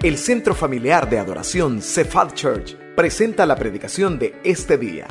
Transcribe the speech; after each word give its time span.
El 0.00 0.16
Centro 0.16 0.54
Familiar 0.54 1.10
de 1.10 1.18
Adoración 1.18 1.82
Cephal 1.82 2.32
Church 2.32 2.76
presenta 2.94 3.44
la 3.46 3.56
predicación 3.56 4.16
de 4.16 4.40
este 4.44 4.78
día. 4.78 5.08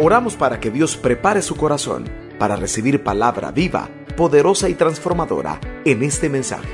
Oramos 0.00 0.34
para 0.34 0.58
que 0.58 0.72
Dios 0.72 0.96
prepare 0.96 1.40
su 1.40 1.54
corazón 1.54 2.04
para 2.36 2.56
recibir 2.56 3.04
palabra 3.04 3.52
viva, 3.52 3.88
poderosa 4.16 4.68
y 4.68 4.74
transformadora 4.74 5.60
en 5.84 6.02
este 6.02 6.28
mensaje. 6.28 6.68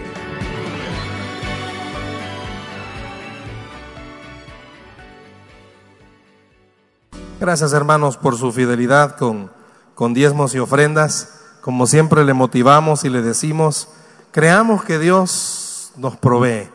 Gracias 7.40 7.74
hermanos 7.74 8.16
por 8.16 8.38
su 8.38 8.52
fidelidad 8.52 9.18
con, 9.18 9.52
con 9.94 10.14
diezmos 10.14 10.54
y 10.54 10.60
ofrendas. 10.60 11.42
Como 11.60 11.86
siempre 11.86 12.24
le 12.24 12.32
motivamos 12.32 13.04
y 13.04 13.10
le 13.10 13.20
decimos, 13.20 13.90
creamos 14.32 14.82
que 14.82 14.98
Dios 14.98 15.63
nos 15.96 16.16
provee. 16.16 16.68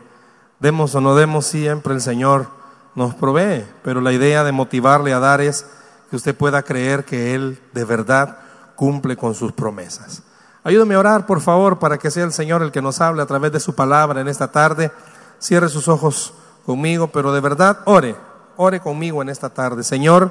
Demos 0.58 0.94
o 0.94 1.00
no 1.00 1.14
demos, 1.14 1.46
siempre 1.46 1.94
el 1.94 2.00
Señor 2.00 2.48
nos 2.94 3.14
provee. 3.14 3.64
Pero 3.82 4.00
la 4.00 4.12
idea 4.12 4.44
de 4.44 4.52
motivarle 4.52 5.12
a 5.12 5.20
dar 5.20 5.40
es 5.40 5.66
que 6.10 6.16
usted 6.16 6.36
pueda 6.36 6.62
creer 6.62 7.04
que 7.04 7.34
Él 7.34 7.60
de 7.72 7.84
verdad 7.84 8.38
cumple 8.76 9.16
con 9.16 9.34
sus 9.34 9.52
promesas. 9.52 10.22
Ayúdeme 10.62 10.94
a 10.94 10.98
orar, 10.98 11.26
por 11.26 11.40
favor, 11.40 11.78
para 11.78 11.98
que 11.98 12.10
sea 12.10 12.24
el 12.24 12.32
Señor 12.32 12.62
el 12.62 12.72
que 12.72 12.82
nos 12.82 13.00
hable 13.00 13.22
a 13.22 13.26
través 13.26 13.52
de 13.52 13.60
su 13.60 13.74
palabra 13.74 14.20
en 14.20 14.28
esta 14.28 14.52
tarde. 14.52 14.90
Cierre 15.38 15.68
sus 15.68 15.88
ojos 15.88 16.34
conmigo, 16.66 17.08
pero 17.08 17.32
de 17.32 17.40
verdad 17.40 17.80
ore, 17.86 18.14
ore 18.56 18.80
conmigo 18.80 19.22
en 19.22 19.30
esta 19.30 19.48
tarde. 19.48 19.82
Señor, 19.82 20.30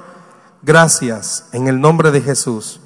Gracias 0.62 1.46
en 1.54 1.70
el 1.70 1.80
nombre 1.80 2.12
de 2.12 2.20
Jesús. 2.20 2.82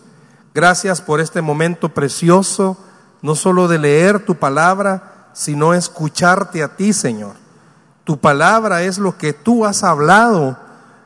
Gracias 0.54 1.02
por 1.02 1.20
este 1.20 1.42
momento 1.42 1.90
precioso, 1.90 2.78
no 3.24 3.34
solo 3.34 3.68
de 3.68 3.80
leer 3.80 4.24
tu 4.24 4.36
palabra, 4.36 5.13
sino 5.34 5.74
escucharte 5.74 6.64
a 6.64 6.76
ti, 6.76 6.94
Señor. 6.94 7.36
Tu 8.04 8.18
palabra 8.20 8.84
es 8.84 8.98
lo 8.98 9.18
que 9.18 9.34
tú 9.34 9.66
has 9.66 9.84
hablado 9.84 10.58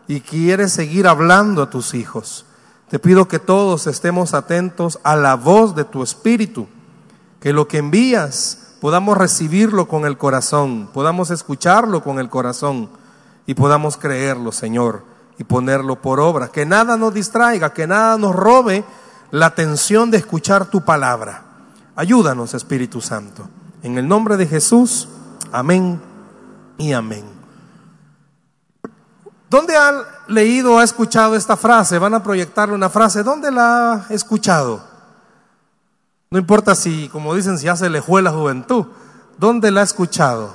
y 0.08 0.22
quieres 0.22 0.74
seguir 0.74 1.08
hablando 1.08 1.62
a 1.62 1.70
tus 1.70 1.94
hijos. 1.94 2.46
Te 2.90 3.00
pido 3.00 3.28
que 3.28 3.40
todos 3.40 3.88
estemos 3.88 4.34
atentos 4.34 5.00
a 5.04 5.16
la 5.16 5.36
voz 5.36 5.76
de 5.76 5.84
tu 5.84 6.04
Espíritu, 6.04 6.68
que 7.40 7.54
lo 7.54 7.68
que 7.68 7.80
envías 7.80 8.76
podamos 8.80 9.18
recibirlo 9.18 9.88
con 9.88 10.06
el 10.06 10.18
corazón, 10.18 10.90
podamos 10.94 11.30
escucharlo 11.32 12.04
con 12.04 12.20
el 12.20 12.30
corazón 12.30 12.90
y 13.46 13.56
podamos 13.56 13.98
creerlo, 13.98 14.52
Señor 14.52 15.18
y 15.38 15.44
ponerlo 15.44 16.02
por 16.02 16.20
obra. 16.20 16.50
Que 16.50 16.66
nada 16.66 16.98
nos 16.98 17.14
distraiga, 17.14 17.74
que 17.74 17.88
nada 17.88 18.18
nos 18.18 18.36
robe 18.36 18.84
la 19.32 19.48
atención 19.48 20.12
de 20.12 20.18
escuchar 20.18 20.70
tu 20.70 20.84
palabra. 20.84 21.44
Ayúdanos, 21.96 22.54
Espíritu 22.54 23.02
Santo. 23.02 23.48
En 23.84 23.98
el 23.98 24.08
nombre 24.08 24.38
de 24.38 24.48
Jesús, 24.48 25.08
amén 25.52 26.02
y 26.78 26.94
amén. 26.94 27.26
¿Dónde 29.50 29.78
ha 29.78 30.24
leído 30.28 30.74
o 30.74 30.80
ha 30.80 30.84
escuchado 30.84 31.36
esta 31.36 31.56
frase? 31.56 32.00
Van 32.00 32.14
a 32.14 32.24
proyectarle 32.24 32.76
una 32.76 32.90
frase. 32.90 33.24
¿Dónde 33.24 33.52
la 33.52 33.94
ha 33.94 34.14
escuchado? 34.14 34.84
No 36.30 36.38
importa 36.38 36.76
si, 36.76 37.08
como 37.10 37.34
dicen, 37.34 37.58
si 37.58 37.66
ya 37.66 37.76
se 37.76 37.90
le 37.90 38.02
fue 38.02 38.22
la 38.22 38.32
juventud. 38.32 38.88
¿Dónde 39.38 39.72
la 39.72 39.82
ha 39.82 39.84
escuchado? 39.84 40.54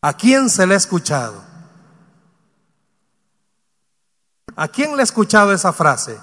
¿A 0.00 0.12
quién 0.14 0.48
se 0.48 0.66
le 0.66 0.74
ha 0.74 0.78
escuchado? 0.78 1.42
¿A 4.54 4.68
quién 4.68 4.96
le 4.96 5.02
ha 5.02 5.04
escuchado 5.04 5.52
esa 5.52 5.72
frase? 5.72 6.18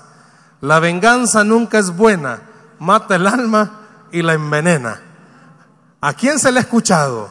La 0.62 0.80
venganza 0.80 1.44
nunca 1.44 1.78
es 1.78 1.96
buena, 1.96 2.42
mata 2.80 3.16
el 3.16 3.28
alma 3.28 3.83
y 4.14 4.22
la 4.22 4.34
envenena. 4.34 5.02
¿A 6.00 6.14
quién 6.14 6.40
se 6.40 6.52
le 6.52 6.60
ha 6.60 6.62
escuchado? 6.62 7.30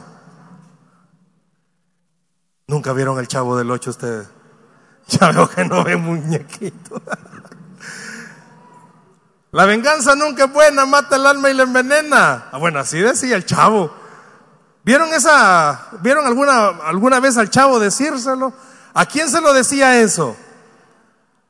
Nunca 2.67 2.91
vieron 2.91 3.17
el 3.17 3.27
chavo 3.27 3.57
del 3.57 3.71
ocho 3.71 3.89
ustedes. 3.89 4.27
Ya 5.07 5.31
veo 5.31 5.49
que 5.49 5.65
no 5.65 5.83
ven 5.83 5.99
muñequito. 6.01 7.01
La 9.51 9.65
venganza 9.65 10.15
nunca 10.15 10.45
es 10.45 10.53
buena, 10.53 10.85
mata 10.85 11.17
el 11.17 11.27
alma 11.27 11.49
y 11.49 11.53
la 11.53 11.63
envenena. 11.63 12.45
Ah, 12.51 12.57
bueno, 12.57 12.79
así 12.79 12.97
decía 12.99 13.35
el 13.35 13.45
chavo. 13.45 13.93
¿Vieron 14.83 15.09
esa, 15.09 15.89
vieron 16.01 16.25
alguna, 16.25 16.69
alguna 16.85 17.19
vez 17.19 17.37
al 17.37 17.51
chavo 17.51 17.79
decírselo? 17.79 18.53
¿A 18.93 19.05
quién 19.05 19.29
se 19.29 19.41
lo 19.41 19.53
decía 19.53 19.99
eso? 19.99 20.35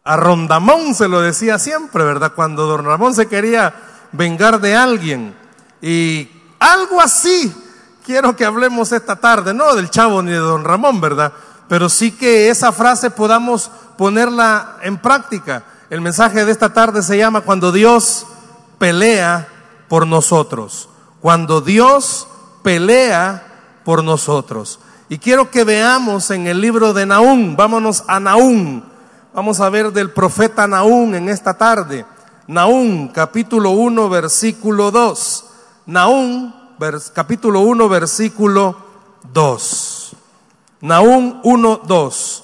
A 0.03 0.17
Rondamón 0.17 0.95
se 0.95 1.07
lo 1.07 1.21
decía 1.21 1.57
siempre, 1.59 2.03
¿verdad? 2.03 2.33
Cuando 2.35 2.65
don 2.65 2.83
Ramón 2.83 3.15
se 3.15 3.27
quería 3.27 3.73
vengar 4.13 4.61
de 4.61 4.75
alguien. 4.75 5.35
Y 5.81 6.29
algo 6.59 7.01
así 7.01 7.53
quiero 8.05 8.35
que 8.35 8.45
hablemos 8.45 8.91
esta 8.91 9.17
tarde, 9.17 9.53
no 9.53 9.75
del 9.75 9.89
chavo 9.89 10.21
ni 10.21 10.31
de 10.31 10.37
don 10.37 10.63
Ramón, 10.63 11.01
¿verdad? 11.01 11.33
Pero 11.67 11.89
sí 11.89 12.11
que 12.11 12.49
esa 12.49 12.71
frase 12.71 13.09
podamos 13.09 13.69
ponerla 13.97 14.77
en 14.81 14.97
práctica. 14.97 15.63
El 15.89 16.01
mensaje 16.01 16.45
de 16.45 16.51
esta 16.51 16.73
tarde 16.73 17.03
se 17.03 17.17
llama 17.17 17.41
Cuando 17.41 17.71
Dios 17.71 18.25
pelea 18.77 19.47
por 19.89 20.07
nosotros. 20.07 20.89
Cuando 21.21 21.61
Dios 21.61 22.27
pelea 22.63 23.43
por 23.83 24.03
nosotros. 24.03 24.79
Y 25.09 25.17
quiero 25.17 25.51
que 25.51 25.63
veamos 25.63 26.31
en 26.31 26.47
el 26.47 26.61
libro 26.61 26.93
de 26.93 27.05
Naúm, 27.05 27.55
vámonos 27.55 28.03
a 28.07 28.19
Naúm, 28.19 28.81
Vamos 29.33 29.59
a 29.59 29.69
ver 29.69 29.91
del 29.91 30.11
profeta 30.11 30.67
Naúm 30.67 31.15
en 31.15 31.27
esta 31.27 31.55
tarde. 31.55 32.05
Naúm, 32.47 33.07
capítulo 33.07 33.71
1, 33.71 34.09
versículo 34.09 34.91
2. 34.91 35.45
Naúm, 35.85 36.51
capítulo 37.13 37.61
1, 37.61 37.89
versículo 37.89 38.75
2. 39.31 40.15
Naúm 40.81 41.39
1, 41.43 41.81
2. 41.85 42.43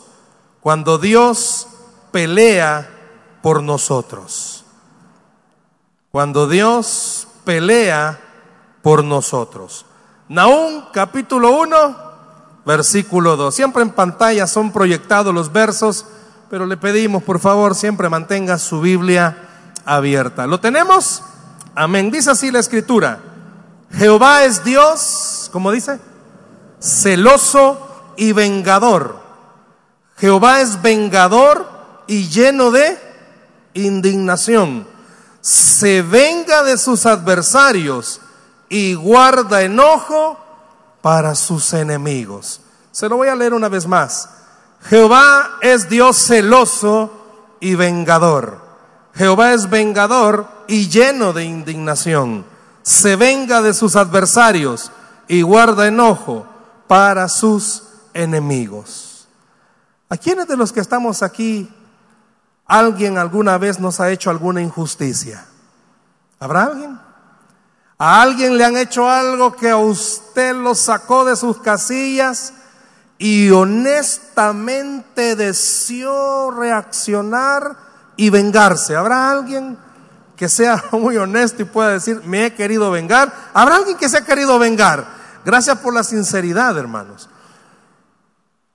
Cuando 0.61 0.97
Dios 0.97 1.67
pelea 2.11 2.89
por 3.41 3.61
nosotros. 3.61 4.63
Cuando 6.11 6.47
Dios 6.47 7.27
pelea 7.43 8.19
por 8.81 9.03
nosotros. 9.03 9.85
Naúm, 10.29 10.85
capítulo 10.93 11.59
1, 11.59 11.95
versículo 12.65 13.35
2. 13.35 13.53
Siempre 13.53 13.83
en 13.83 13.89
pantalla 13.89 14.47
son 14.47 14.71
proyectados 14.71 15.33
los 15.33 15.51
versos 15.51 16.05
pero 16.49 16.65
le 16.65 16.77
pedimos, 16.77 17.21
por 17.23 17.39
favor, 17.39 17.75
siempre 17.75 18.09
mantenga 18.09 18.57
su 18.57 18.81
Biblia 18.81 19.48
abierta. 19.89 20.45
¿Lo 20.45 20.59
tenemos? 20.59 21.23
Amén. 21.75 22.11
Dice 22.11 22.31
así 22.31 22.51
la 22.51 22.59
escritura. 22.59 23.19
Jehová 23.91 24.43
es 24.43 24.63
Dios, 24.63 25.49
como 25.51 25.71
dice, 25.71 25.99
celoso 26.79 28.13
y 28.15 28.31
vengador. 28.33 29.19
Jehová 30.17 30.61
es 30.61 30.81
vengador 30.81 31.67
y 32.05 32.27
lleno 32.27 32.69
de 32.69 32.97
indignación. 33.73 34.87
Se 35.41 36.01
venga 36.03 36.63
de 36.63 36.77
sus 36.77 37.05
adversarios 37.05 38.21
y 38.67 38.93
guarda 38.93 39.63
enojo 39.63 40.37
para 41.01 41.33
sus 41.33 41.73
enemigos. 41.73 42.61
Se 42.91 43.09
lo 43.09 43.17
voy 43.17 43.29
a 43.29 43.35
leer 43.35 43.53
una 43.53 43.69
vez 43.69 43.87
más. 43.87 44.29
Jehová 44.83 45.57
es 45.61 45.89
Dios 45.89 46.17
celoso 46.17 47.11
y 47.59 47.75
vengador. 47.75 48.68
Jehová 49.15 49.53
es 49.53 49.69
vengador 49.69 50.47
y 50.67 50.87
lleno 50.87 51.33
de 51.33 51.43
indignación. 51.45 52.45
Se 52.83 53.15
venga 53.15 53.61
de 53.61 53.73
sus 53.73 53.95
adversarios 53.95 54.91
y 55.27 55.41
guarda 55.41 55.87
enojo 55.87 56.45
para 56.87 57.27
sus 57.27 57.83
enemigos. 58.13 59.27
¿A 60.09 60.17
quiénes 60.17 60.47
de 60.47 60.57
los 60.57 60.71
que 60.71 60.79
estamos 60.79 61.21
aquí 61.21 61.71
alguien 62.65 63.17
alguna 63.17 63.57
vez 63.57 63.79
nos 63.79 63.99
ha 63.99 64.09
hecho 64.09 64.29
alguna 64.29 64.61
injusticia? 64.61 65.45
¿Habrá 66.39 66.63
alguien? 66.63 66.99
¿A 67.97 68.21
alguien 68.21 68.57
le 68.57 68.65
han 68.65 68.77
hecho 68.77 69.09
algo 69.09 69.55
que 69.55 69.69
a 69.69 69.77
usted 69.77 70.55
lo 70.55 70.73
sacó 70.73 71.25
de 71.25 71.35
sus 71.35 71.59
casillas? 71.59 72.53
y 73.21 73.49
honestamente 73.51 75.35
deseó 75.35 76.51
reaccionar 76.51 77.75
y 78.19 78.29
vengarse. 78.29 78.97
¿Habrá 78.97 79.31
alguien 79.31 79.77
que 80.35 80.49
sea 80.49 80.83
muy 80.91 81.15
honesto 81.15 81.61
y 81.61 81.65
pueda 81.65 81.91
decir, 81.91 82.21
me 82.25 82.45
he 82.45 82.53
querido 82.53 82.91
vengar? 82.91 83.33
¿Habrá 83.53 83.77
alguien 83.77 83.95
que 83.95 84.09
se 84.09 84.17
ha 84.17 84.25
querido 84.25 84.59
vengar? 84.59 85.07
Gracias 85.45 85.77
por 85.77 85.93
la 85.93 86.03
sinceridad, 86.03 86.77
hermanos. 86.77 87.29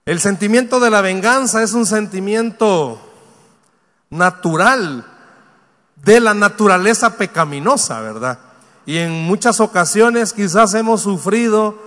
El 0.07 0.19
sentimiento 0.19 0.81
de 0.81 0.89
la 0.89 1.03
venganza 1.03 1.63
es 1.63 1.75
un 1.75 1.85
sentimiento 1.85 2.99
natural 4.09 5.05
de 5.97 6.21
la 6.21 6.33
naturaleza 6.33 7.19
pecaminosa, 7.19 8.01
¿verdad? 8.01 8.39
Y 8.87 8.97
en 8.97 9.13
muchas 9.13 9.61
ocasiones 9.61 10.33
quizás 10.33 10.73
hemos 10.73 11.03
sufrido 11.03 11.79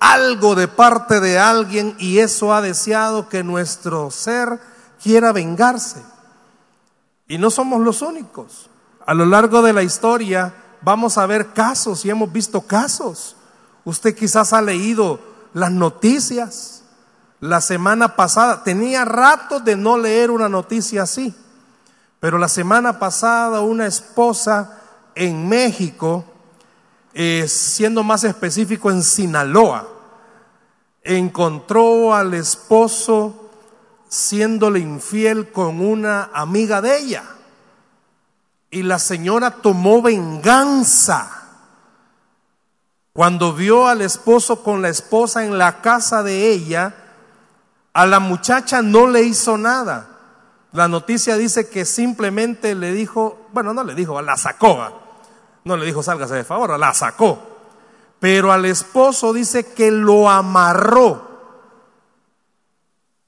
algo 0.00 0.54
de 0.54 0.68
parte 0.68 1.20
de 1.20 1.38
alguien 1.38 1.94
y 1.98 2.18
eso 2.18 2.52
ha 2.52 2.60
deseado 2.60 3.30
que 3.30 3.42
nuestro 3.42 4.10
ser 4.10 4.60
quiera 5.02 5.32
vengarse. 5.32 6.02
Y 7.28 7.38
no 7.38 7.50
somos 7.50 7.80
los 7.80 8.02
únicos. 8.02 8.70
A 9.04 9.14
lo 9.14 9.26
largo 9.26 9.62
de 9.62 9.72
la 9.72 9.82
historia 9.82 10.54
vamos 10.82 11.18
a 11.18 11.26
ver 11.26 11.52
casos 11.52 12.04
y 12.04 12.10
hemos 12.10 12.32
visto 12.32 12.60
casos. 12.60 13.36
Usted 13.84 14.14
quizás 14.14 14.52
ha 14.52 14.62
leído 14.62 15.20
las 15.52 15.70
noticias. 15.70 16.82
La 17.40 17.60
semana 17.60 18.16
pasada, 18.16 18.62
tenía 18.62 19.04
rato 19.04 19.60
de 19.60 19.76
no 19.76 19.98
leer 19.98 20.30
una 20.30 20.48
noticia 20.48 21.02
así, 21.02 21.34
pero 22.18 22.38
la 22.38 22.48
semana 22.48 22.98
pasada 22.98 23.60
una 23.60 23.86
esposa 23.86 24.80
en 25.14 25.48
México, 25.48 26.24
eh, 27.12 27.46
siendo 27.46 28.02
más 28.02 28.24
específico 28.24 28.90
en 28.90 29.02
Sinaloa, 29.02 29.86
encontró 31.02 32.14
al 32.14 32.34
esposo 32.34 33.45
siéndole 34.08 34.78
infiel 34.78 35.50
con 35.50 35.80
una 35.80 36.30
amiga 36.32 36.80
de 36.80 36.98
ella. 36.98 37.24
Y 38.70 38.82
la 38.82 38.98
señora 38.98 39.50
tomó 39.50 40.02
venganza 40.02 41.36
cuando 43.16 43.54
vio 43.54 43.88
al 43.88 44.02
esposo 44.02 44.62
con 44.62 44.82
la 44.82 44.90
esposa 44.90 45.42
en 45.42 45.56
la 45.56 45.80
casa 45.80 46.22
de 46.22 46.50
ella, 46.50 46.94
a 47.94 48.04
la 48.04 48.20
muchacha 48.20 48.82
no 48.82 49.06
le 49.06 49.22
hizo 49.22 49.56
nada. 49.56 50.06
La 50.72 50.86
noticia 50.86 51.38
dice 51.38 51.70
que 51.70 51.86
simplemente 51.86 52.74
le 52.74 52.92
dijo, 52.92 53.48
bueno, 53.54 53.72
no 53.72 53.84
le 53.84 53.94
dijo, 53.94 54.20
la 54.20 54.36
sacó. 54.36 55.00
No 55.64 55.78
le 55.78 55.86
dijo, 55.86 56.02
sálgase 56.02 56.34
de 56.34 56.44
favor, 56.44 56.78
la 56.78 56.92
sacó. 56.92 57.38
Pero 58.20 58.52
al 58.52 58.66
esposo 58.66 59.32
dice 59.32 59.64
que 59.64 59.90
lo 59.90 60.28
amarró 60.28 61.35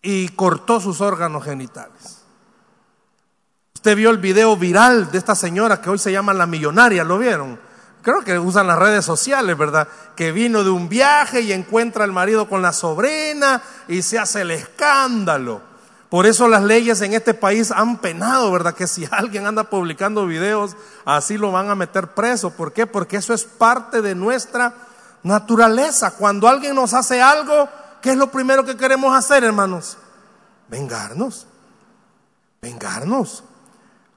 y 0.03 0.29
cortó 0.31 0.81
sus 0.81 1.01
órganos 1.01 1.45
genitales. 1.45 2.23
Usted 3.75 3.97
vio 3.97 4.11
el 4.11 4.19
video 4.19 4.57
viral 4.57 5.11
de 5.11 5.19
esta 5.19 5.35
señora 5.35 5.81
que 5.81 5.91
hoy 5.91 5.99
se 5.99 6.13
llama 6.13 6.35
la 6.35 6.47
millonaria, 6.47 7.05
¿lo 7.05 7.19
vieron? 7.19 7.59
creo 8.09 8.23
que 8.23 8.39
usan 8.39 8.67
las 8.67 8.79
redes 8.79 9.05
sociales, 9.05 9.57
¿verdad? 9.59 9.87
Que 10.17 10.33
vino 10.33 10.65
de 10.65 10.71
un 10.71 10.89
viaje 10.89 11.43
y 11.43 11.53
encuentra 11.53 12.05
al 12.05 12.13
marido 12.13 12.49
con 12.49 12.63
la 12.63 12.73
sobrina 12.73 13.63
y 13.87 14.01
se 14.01 14.19
hace 14.19 14.41
el 14.43 14.51
escándalo. 14.51 15.61
Por 16.09 16.25
eso 16.25 16.49
las 16.49 16.63
leyes 16.63 17.03
en 17.03 17.13
este 17.13 17.35
país 17.35 17.71
han 17.71 17.99
penado, 17.99 18.51
¿verdad? 18.51 18.75
Que 18.75 18.87
si 18.87 19.07
alguien 19.11 19.47
anda 19.47 19.65
publicando 19.65 20.25
videos, 20.27 20.75
así 21.05 21.37
lo 21.37 21.53
van 21.53 21.69
a 21.69 21.75
meter 21.75 22.09
preso. 22.09 22.51
¿Por 22.51 22.73
qué? 22.73 22.87
Porque 22.87 23.19
eso 23.19 23.35
es 23.35 23.45
parte 23.45 24.01
de 24.01 24.15
nuestra 24.15 24.73
naturaleza. 25.23 26.13
Cuando 26.13 26.49
alguien 26.49 26.75
nos 26.75 26.95
hace 26.95 27.21
algo, 27.21 27.69
¿qué 28.01 28.11
es 28.11 28.17
lo 28.17 28.31
primero 28.31 28.65
que 28.65 28.77
queremos 28.77 29.15
hacer, 29.17 29.45
hermanos? 29.45 29.97
Vengarnos. 30.69 31.47
Vengarnos. 32.61 33.45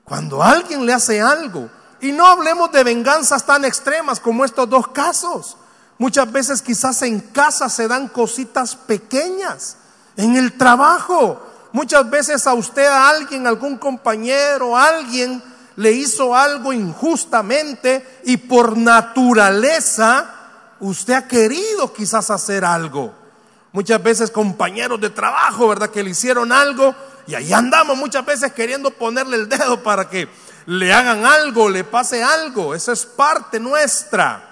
Cuando 0.04 0.44
alguien 0.44 0.86
le 0.86 0.94
hace 0.94 1.22
algo, 1.22 1.70
y 2.02 2.12
no 2.12 2.26
hablemos 2.26 2.72
de 2.72 2.84
venganzas 2.84 3.46
tan 3.46 3.64
extremas 3.64 4.20
como 4.20 4.44
estos 4.44 4.68
dos 4.70 4.88
casos. 4.88 5.56
Muchas 5.98 6.32
veces 6.32 6.62
quizás 6.62 7.02
en 7.04 7.20
casa 7.20 7.70
se 7.70 7.88
dan 7.88 8.08
cositas 8.08 8.76
pequeñas, 8.76 9.78
en 10.18 10.36
el 10.36 10.58
trabajo. 10.58 11.40
Muchas 11.72 12.10
veces 12.10 12.48
a 12.48 12.54
usted, 12.54 12.88
a 12.88 13.10
alguien, 13.10 13.46
algún 13.46 13.78
compañero, 13.78 14.76
alguien 14.76 15.42
le 15.76 15.92
hizo 15.92 16.36
algo 16.36 16.74
injustamente 16.74 18.22
y 18.26 18.38
por 18.38 18.76
naturaleza 18.76 20.30
usted 20.80 21.14
ha 21.14 21.28
querido 21.28 21.94
quizás 21.94 22.30
hacer 22.32 22.66
algo. 22.66 23.14
Muchas 23.74 24.04
veces 24.04 24.32
compañeros 24.32 25.00
de 25.00 25.10
trabajo, 25.10 25.68
¿verdad? 25.70 25.90
Que 25.90 26.04
le 26.04 26.10
hicieron 26.10 26.52
algo 26.52 26.94
y 27.28 27.36
ahí 27.36 27.54
andamos 27.54 27.98
muchas 27.98 28.26
veces 28.26 28.52
queriendo 28.52 28.92
ponerle 28.92 29.38
el 29.38 29.50
dedo 29.50 29.82
para 29.82 30.10
que 30.10 30.28
le 30.66 30.94
hagan 30.94 31.26
algo, 31.26 31.70
le 31.70 31.84
pase 31.84 32.24
algo. 32.24 32.76
Eso 32.76 32.92
es 32.92 33.06
parte 33.06 33.60
nuestra. 33.60 34.48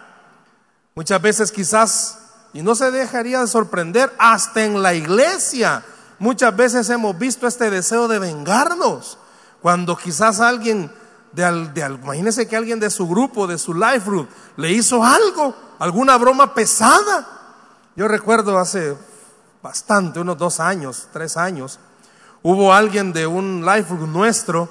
Muchas 0.95 1.21
veces 1.21 1.51
quizás, 1.51 2.19
y 2.54 2.62
no 2.62 2.75
se 2.75 2.92
dejaría 2.92 3.42
de 3.42 3.48
sorprender, 3.48 4.13
hasta 4.18 4.63
en 4.63 4.81
la 4.81 4.94
iglesia, 4.94 5.83
muchas 6.19 6.56
veces 6.56 6.89
hemos 6.89 7.18
visto 7.18 7.48
este 7.48 7.69
deseo 7.69 8.07
de 8.07 8.19
vengarnos. 8.19 9.18
Cuando 9.62 9.98
quizás 9.98 10.39
alguien, 10.39 10.92
de, 11.33 11.69
de, 11.74 11.81
imagínese 11.81 12.48
que 12.48 12.56
alguien 12.56 12.80
de 12.80 12.89
su 12.89 13.07
grupo, 13.07 13.48
de 13.48 13.57
su 13.57 13.74
life 13.74 14.04
group, 14.06 14.30
le 14.56 14.71
hizo 14.71 15.04
algo, 15.04 15.56
alguna 15.80 16.18
broma 16.18 16.54
pesada. 16.54 17.27
Yo 17.95 18.07
recuerdo 18.07 18.57
hace 18.57 18.98
bastante, 19.61 20.19
unos 20.19 20.38
dos 20.38 20.59
años, 20.59 21.07
tres 21.11 21.38
años, 21.38 21.79
hubo 22.41 22.73
alguien 22.73 23.13
de 23.13 23.27
un 23.27 23.65
life 23.65 23.94
group 23.94 24.09
nuestro 24.09 24.69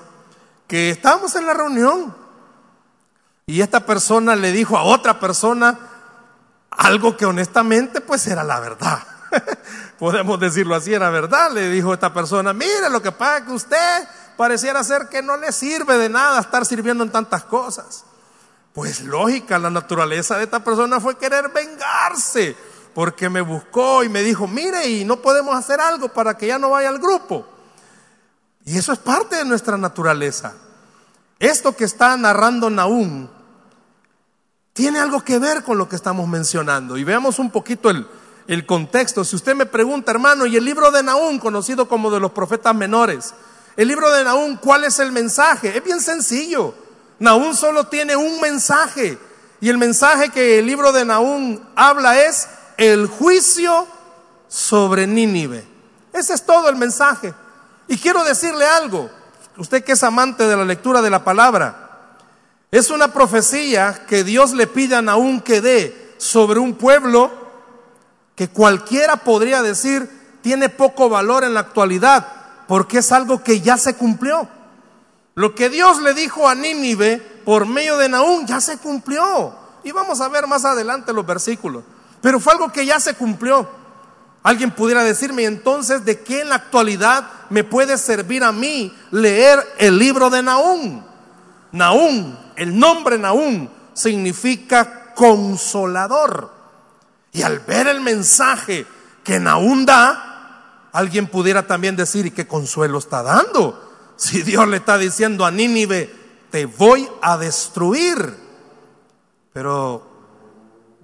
que 0.67 0.91
estábamos 0.91 1.35
en 1.35 1.47
la 1.47 1.55
reunión 1.55 2.15
y 3.47 3.61
esta 3.63 3.81
persona 3.81 4.37
le 4.37 4.53
dijo 4.53 4.77
a 4.77 4.83
otra 4.83 5.19
persona 5.19 5.79
algo 6.71 7.17
que 7.17 7.27
honestamente 7.27 8.01
pues 8.01 8.27
era 8.27 8.45
la 8.45 8.61
verdad. 8.61 9.03
Podemos 9.99 10.39
decirlo 10.39 10.75
así, 10.75 10.95
era 10.95 11.11
verdad. 11.11 11.51
Le 11.53 11.71
dijo 11.71 11.93
esta 11.93 12.13
persona, 12.13 12.53
mire 12.53 12.91
lo 12.91 13.03
que 13.03 13.13
pasa 13.13 13.45
que 13.45 13.53
usted 13.53 14.09
pareciera 14.37 14.85
ser 14.85 15.09
que 15.09 15.23
no 15.23 15.37
le 15.37 15.51
sirve 15.53 15.99
de 15.99 16.09
nada 16.09 16.41
estar 16.41 16.65
sirviendo 16.65 17.03
en 17.03 17.11
tantas 17.11 17.45
cosas. 17.45 18.05
Pues 18.73 19.01
lógica, 19.01 19.59
la 19.59 19.71
naturaleza 19.71 20.37
de 20.37 20.45
esta 20.45 20.63
persona 20.63 21.01
fue 21.01 21.17
querer 21.17 21.49
vengarse, 21.49 22.57
porque 22.99 23.29
me 23.29 23.43
buscó 23.43 24.03
y 24.03 24.09
me 24.09 24.25
dijo, 24.25 24.49
mire, 24.49 24.89
y 24.89 25.05
no 25.05 25.23
podemos 25.23 25.55
hacer 25.55 25.81
algo 25.81 26.09
para 26.09 26.37
que 26.37 26.49
ya 26.49 26.59
no 26.59 26.71
vaya 26.71 26.89
al 26.89 26.99
grupo. 26.99 27.47
Y 28.65 28.77
eso 28.77 28.93
es 28.93 28.99
parte 28.99 29.37
de 29.37 29.45
nuestra 29.45 29.77
naturaleza. 29.77 30.55
Esto 31.39 31.77
que 31.77 31.85
está 31.85 32.17
narrando 32.17 32.69
Naúm 32.69 33.29
tiene 34.73 34.99
algo 34.99 35.23
que 35.23 35.39
ver 35.39 35.63
con 35.63 35.79
lo 35.79 35.89
que 35.89 35.95
estamos 35.95 36.27
mencionando. 36.27 36.97
Y 36.97 37.05
veamos 37.05 37.39
un 37.39 37.53
poquito 37.53 37.89
el, 37.89 38.05
el 38.49 38.67
contexto. 38.67 39.23
Si 39.23 39.37
usted 39.37 39.55
me 39.55 39.67
pregunta, 39.67 40.11
hermano, 40.11 40.45
y 40.45 40.57
el 40.57 40.65
libro 40.65 40.91
de 40.91 41.05
Naúm, 41.05 41.39
conocido 41.39 41.87
como 41.89 42.11
de 42.11 42.19
los 42.19 42.33
profetas 42.33 42.75
menores, 42.75 43.33
el 43.77 43.87
libro 43.87 44.11
de 44.11 44.25
Naúm, 44.25 44.57
¿cuál 44.57 44.83
es 44.83 44.99
el 44.99 45.13
mensaje? 45.13 45.79
Es 45.79 45.85
bien 45.85 46.01
sencillo. 46.01 46.75
Naúm 47.21 47.55
solo 47.55 47.87
tiene 47.87 48.17
un 48.17 48.41
mensaje. 48.41 49.21
Y 49.61 49.69
el 49.69 49.79
mensaje 49.79 50.31
que 50.31 50.59
el 50.59 50.67
libro 50.67 50.91
de 50.91 51.05
Naúm 51.05 51.61
habla 51.77 52.21
es 52.21 52.49
el 52.79 53.09
juicio 53.09 53.87
sobre 54.47 55.07
Nínive. 55.07 55.67
Ese 56.13 56.33
es 56.33 56.47
todo 56.47 56.71
el 56.71 56.77
mensaje. 56.77 57.35
Y 57.89 57.99
quiero 57.99 58.25
decirle 58.25 58.65
algo, 58.65 59.11
usted 59.59 59.85
que 59.85 59.93
es 59.93 60.03
amante 60.03 60.47
de 60.47 60.57
la 60.57 60.65
lectura 60.65 61.03
de 61.03 61.11
la 61.11 61.25
palabra, 61.25 62.17
es 62.71 62.91
una 62.91 63.13
profecía 63.13 64.07
que 64.07 64.25
Dios 64.25 64.53
le 64.53 64.67
pide 64.67 64.95
a 64.95 65.03
Naúm 65.03 65.41
que 65.41 65.61
dé 65.61 66.15
sobre 66.19 66.61
un 66.61 66.75
pueblo 66.75 67.31
que 68.35 68.49
cualquiera 68.49 69.17
podría 69.17 69.63
decir 69.63 70.39
tiene 70.43 70.69
poco 70.69 71.09
valor 71.09 71.43
en 71.43 71.55
la 71.55 71.61
actualidad, 71.61 72.29
porque 72.69 72.99
es 72.99 73.11
algo 73.11 73.43
que 73.43 73.61
ya 73.61 73.77
se 73.77 73.95
cumplió. 73.95 74.49
Lo 75.35 75.55
que 75.55 75.69
Dios 75.69 76.01
le 76.01 76.15
dijo 76.15 76.49
a 76.49 76.55
Nínive 76.55 77.19
por 77.45 77.67
medio 77.67 77.97
de 77.97 78.09
Naúm 78.09 78.47
ya 78.47 78.61
se 78.61 78.79
cumplió. 78.79 79.53
Y 79.83 79.91
vamos 79.91 80.21
a 80.21 80.29
ver 80.29 80.47
más 80.47 80.65
adelante 80.65 81.13
los 81.13 81.27
versículos. 81.27 81.83
Pero 82.21 82.41
fue 82.41 82.53
algo 82.53 82.73
que 82.73 82.87
ya 82.87 83.01
se 83.01 83.15
cumplió. 83.15 83.69
Alguien 84.43 84.71
pudiera 84.71 85.05
decirme 85.05 85.45
entonces 85.45 86.05
de 86.05 86.21
qué 86.21 86.43
en 86.43 86.49
la 86.49 86.57
actualidad 86.57 87.29
me 87.51 87.65
puede 87.65 87.99
servir 87.99 88.45
a 88.45 88.53
mí 88.53 88.97
leer 89.11 89.59
el 89.79 89.99
libro 89.99 90.31
de 90.31 90.43
Naúm. 90.43 91.03
Naúm, 91.73 92.37
el 92.57 92.79
nombre 92.79 93.19
Naúm 93.19 93.69
significa 93.93 95.13
consolador. 95.15 96.53
Y 97.33 97.43
al 97.43 97.59
ver 97.61 97.89
el 97.89 98.01
mensaje 98.01 98.87
que 99.23 99.39
Naúm 99.39 99.85
da, 99.85 100.89
alguien 100.93 101.27
pudiera 101.27 101.67
también 101.67 101.97
decir, 101.97 102.27
¿y 102.27 102.31
qué 102.31 102.47
consuelo 102.47 102.99
está 102.99 103.23
dando? 103.23 103.85
Si 104.17 104.43
Dios 104.43 104.67
le 104.67 104.79
está 104.79 104.97
diciendo 104.97 105.45
a 105.45 105.51
Nínive, 105.51 106.13
te 106.51 106.67
voy 106.67 107.09
a 107.21 107.37
destruir. 107.37 108.35
Pero 109.53 110.08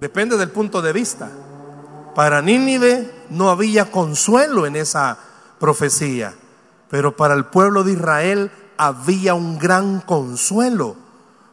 depende 0.05 0.37
del 0.37 0.51
punto 0.51 0.83
de 0.83 0.93
vista. 0.93 1.31
Para 2.13 2.39
Nínive 2.39 3.25
no 3.31 3.49
había 3.49 3.89
consuelo 3.89 4.67
en 4.67 4.75
esa 4.75 5.17
profecía, 5.59 6.35
pero 6.91 7.17
para 7.17 7.33
el 7.33 7.45
pueblo 7.45 7.83
de 7.83 7.93
Israel 7.93 8.51
había 8.77 9.33
un 9.33 9.57
gran 9.57 10.01
consuelo, 10.01 10.95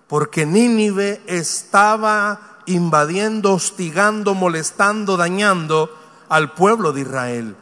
porque 0.07 0.45
Nínive 0.45 1.23
estaba 1.27 2.59
invadiendo, 2.67 3.55
hostigando, 3.55 4.35
molestando, 4.35 5.17
dañando 5.17 5.89
al 6.29 6.53
pueblo 6.53 6.93
de 6.93 7.01
Israel. 7.01 7.57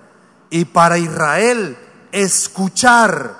Y 0.50 0.64
para 0.64 0.98
Israel 0.98 1.78
escuchar 2.10 3.36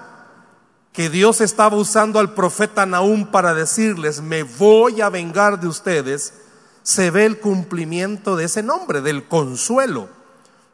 que 0.93 1.11
Dios 1.11 1.41
estaba 1.41 1.75
usando 1.77 2.21
al 2.21 2.33
profeta 2.33 2.87
Nahum 2.87 3.27
para 3.27 3.55
decirles, 3.55 4.21
me 4.21 4.45
voy 4.45 5.01
a 5.01 5.09
vengar 5.09 5.59
de 5.59 5.67
ustedes, 5.67 6.33
se 6.83 7.11
ve 7.11 7.27
el 7.27 7.39
cumplimiento 7.39 8.37
de 8.37 8.45
ese 8.45 8.63
nombre, 8.63 9.01
del 9.01 9.27
consuelo. 9.29 10.09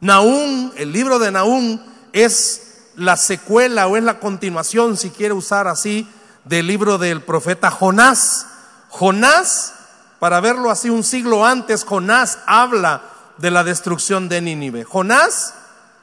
Naúm, 0.00 0.72
el 0.76 0.92
libro 0.92 1.18
de 1.18 1.30
Naúm 1.30 1.80
es 2.12 2.90
la 2.96 3.16
secuela 3.16 3.86
o 3.86 3.96
es 3.96 4.04
la 4.04 4.20
continuación, 4.20 4.96
si 4.96 5.10
quiere 5.10 5.34
usar 5.34 5.68
así, 5.68 6.08
del 6.44 6.66
libro 6.66 6.98
del 6.98 7.22
profeta 7.22 7.70
Jonás. 7.70 8.46
Jonás 8.88 9.75
para 10.18 10.40
verlo 10.40 10.70
así 10.70 10.88
un 10.88 11.04
siglo 11.04 11.44
antes, 11.44 11.84
Jonás 11.84 12.38
habla 12.46 13.02
de 13.38 13.50
la 13.50 13.64
destrucción 13.64 14.28
de 14.28 14.40
Nínive. 14.40 14.84
Jonás 14.84 15.54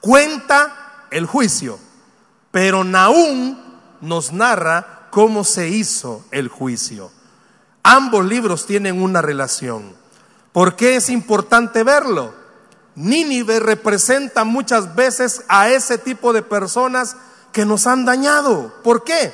cuenta 0.01 1.05
el 1.10 1.25
juicio, 1.25 1.79
pero 2.51 2.83
Naúm 2.83 3.57
nos 4.01 4.31
narra 4.31 5.07
cómo 5.10 5.43
se 5.43 5.69
hizo 5.69 6.24
el 6.31 6.48
juicio. 6.48 7.12
Ambos 7.84 8.25
libros 8.25 8.66
tienen 8.66 9.02
una 9.02 9.22
relación. 9.22 9.94
¿Por 10.54 10.75
qué 10.75 10.96
es 10.96 11.10
importante 11.10 11.84
verlo? 11.84 12.34
Nínive 12.96 13.60
representa 13.60 14.46
muchas 14.46 14.96
veces 14.96 15.44
a 15.50 15.70
ese 15.70 15.98
tipo 15.98 16.32
de 16.32 16.44
personas 16.44 17.18
que 17.52 17.66
nos 17.66 17.86
han 17.86 18.06
dañado. 18.06 18.74
¿Por 18.84 19.04
qué? 19.04 19.34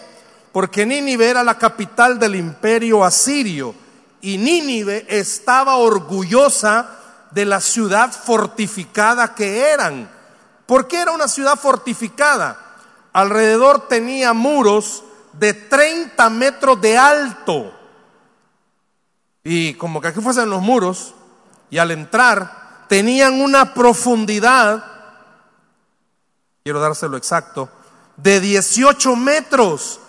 Porque 0.51 0.85
Nínive 0.85 1.29
era 1.29 1.43
la 1.43 1.57
capital 1.57 2.17
del 2.17 2.35
imperio 2.35 3.03
asirio 3.03 3.75
y 4.21 4.37
Nínive 4.37 5.05
estaba 5.07 5.75
orgullosa 5.75 6.89
de 7.31 7.45
la 7.45 7.61
ciudad 7.61 8.11
fortificada 8.11 9.35
que 9.35 9.69
eran. 9.71 10.09
¿Por 10.65 10.87
qué 10.87 11.01
era 11.01 11.11
una 11.11 11.27
ciudad 11.27 11.57
fortificada? 11.57 12.57
Alrededor 13.13 13.87
tenía 13.87 14.33
muros 14.33 15.03
de 15.33 15.53
30 15.53 16.29
metros 16.29 16.81
de 16.81 16.97
alto. 16.97 17.78
Y 19.51 19.73
como 19.73 19.99
que 19.99 20.09
aquí 20.09 20.21
fuesen 20.21 20.47
los 20.47 20.61
muros, 20.61 21.15
y 21.71 21.79
al 21.79 21.89
entrar 21.89 22.85
tenían 22.87 23.41
una 23.41 23.73
profundidad, 23.73 24.85
quiero 26.63 26.79
dárselo 26.79 27.17
exacto, 27.17 27.67
de 28.15 28.41
18 28.41 29.15
metros 29.15 30.01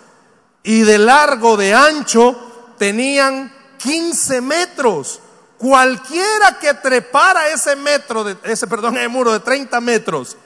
y 0.61 0.81
de 0.81 0.99
largo, 0.99 1.57
de 1.57 1.73
ancho, 1.73 2.75
tenían 2.77 3.51
15 3.79 4.41
metros. 4.41 5.21
Cualquiera 5.57 6.59
que 6.59 6.75
trepara 6.75 7.49
ese 7.49 7.75
metro, 7.75 8.23
de, 8.23 8.37
ese, 8.43 8.67
perdón, 8.67 8.95
el 8.97 9.09
muro 9.09 9.33
de 9.33 9.39
30 9.39 9.81
metros, 9.81 10.37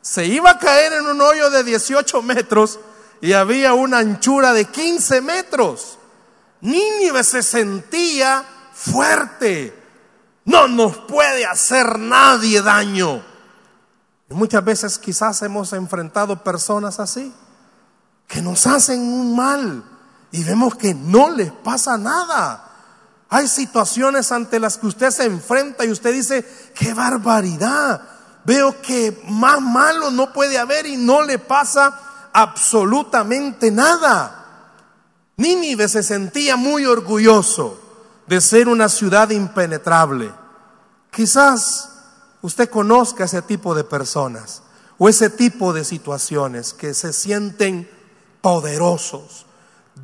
se 0.00 0.24
iba 0.24 0.52
a 0.52 0.58
caer 0.58 0.94
en 0.94 1.04
un 1.04 1.20
hoyo 1.20 1.50
de 1.50 1.64
18 1.64 2.22
metros 2.22 2.80
y 3.20 3.34
había 3.34 3.74
una 3.74 3.98
anchura 3.98 4.54
de 4.54 4.64
15 4.64 5.20
metros. 5.20 5.97
Nínive 6.60 7.22
se 7.24 7.42
sentía 7.42 8.44
fuerte. 8.72 9.74
No 10.44 10.66
nos 10.68 10.96
puede 10.96 11.46
hacer 11.46 11.98
nadie 11.98 12.62
daño. 12.62 13.22
Y 14.30 14.34
muchas 14.34 14.64
veces 14.64 14.98
quizás 14.98 15.42
hemos 15.42 15.72
enfrentado 15.72 16.42
personas 16.42 17.00
así, 17.00 17.32
que 18.26 18.42
nos 18.42 18.66
hacen 18.66 19.00
un 19.00 19.34
mal 19.34 19.84
y 20.30 20.44
vemos 20.44 20.74
que 20.74 20.94
no 20.94 21.30
les 21.30 21.50
pasa 21.50 21.96
nada. 21.96 22.64
Hay 23.30 23.48
situaciones 23.48 24.32
ante 24.32 24.60
las 24.60 24.78
que 24.78 24.86
usted 24.86 25.10
se 25.10 25.24
enfrenta 25.24 25.84
y 25.84 25.90
usted 25.90 26.12
dice, 26.12 26.46
qué 26.74 26.94
barbaridad. 26.94 28.00
Veo 28.44 28.80
que 28.80 29.22
más 29.28 29.60
malo 29.60 30.10
no 30.10 30.32
puede 30.32 30.58
haber 30.58 30.86
y 30.86 30.96
no 30.96 31.22
le 31.22 31.38
pasa 31.38 32.30
absolutamente 32.32 33.70
nada. 33.70 34.38
Nínive 35.38 35.88
se 35.88 36.02
sentía 36.02 36.56
muy 36.56 36.84
orgulloso 36.84 37.78
de 38.26 38.40
ser 38.40 38.68
una 38.68 38.88
ciudad 38.88 39.30
impenetrable. 39.30 40.32
Quizás 41.12 41.90
usted 42.42 42.68
conozca 42.68 43.24
ese 43.24 43.40
tipo 43.42 43.72
de 43.74 43.84
personas 43.84 44.62
o 44.98 45.08
ese 45.08 45.30
tipo 45.30 45.72
de 45.72 45.84
situaciones 45.84 46.74
que 46.74 46.92
se 46.92 47.12
sienten 47.12 47.88
poderosos, 48.40 49.46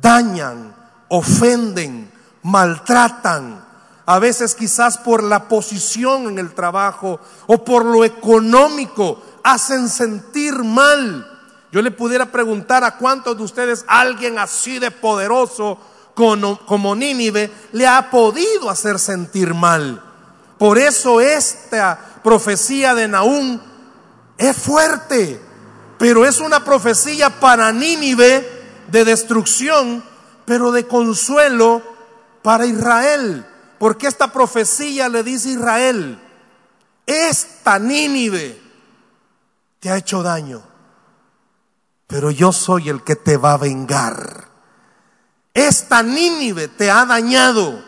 dañan, 0.01 0.73
ofenden, 1.09 2.09
maltratan, 2.41 3.65
a 4.05 4.19
veces 4.19 4.55
quizás 4.55 4.97
por 4.97 5.21
la 5.21 5.49
posición 5.49 6.27
en 6.27 6.39
el 6.39 6.53
trabajo 6.53 7.19
o 7.47 7.65
por 7.65 7.83
lo 7.83 8.05
económico, 8.05 9.21
hacen 9.43 9.89
sentir 9.89 10.63
mal. 10.63 11.34
Yo 11.75 11.81
le 11.81 11.91
pudiera 11.91 12.31
preguntar 12.31 12.85
a 12.85 12.95
cuántos 12.95 13.35
de 13.35 13.43
ustedes 13.43 13.83
alguien 13.89 14.39
así 14.39 14.79
de 14.79 14.91
poderoso 14.91 15.77
como, 16.13 16.95
Nínive 16.95 17.51
le 17.73 17.85
ha 17.85 18.09
podido 18.09 18.69
hacer 18.69 18.97
sentir 18.97 19.53
mal. 19.53 20.01
Por 20.57 20.77
eso 20.77 21.19
esta 21.19 21.99
profecía 22.23 22.95
de 22.95 23.09
Naúm 23.09 23.59
es 24.37 24.55
fuerte, 24.55 25.41
pero 25.99 26.25
es 26.25 26.39
una 26.39 26.63
profecía 26.63 27.41
para 27.41 27.73
Nínive 27.73 28.49
de 28.89 29.03
destrucción, 29.03 30.01
pero 30.45 30.71
de 30.71 30.87
consuelo 30.87 31.81
para 32.41 32.65
Israel. 32.65 33.45
Porque 33.79 34.07
esta 34.07 34.31
profecía 34.31 35.09
le 35.09 35.23
dice 35.23 35.49
Israel, 35.49 36.21
esta 37.05 37.79
Nínive 37.79 38.61
te 39.81 39.89
ha 39.89 39.97
hecho 39.97 40.23
daño, 40.23 40.74
pero 42.07 42.31
yo 42.31 42.51
soy 42.51 42.89
el 42.89 43.03
que 43.03 43.15
te 43.15 43.37
va 43.37 43.53
a 43.53 43.57
vengar. 43.57 44.49
Esta 45.53 46.03
Nínive 46.03 46.67
te 46.67 46.91
ha 46.91 47.05
dañado, 47.05 47.83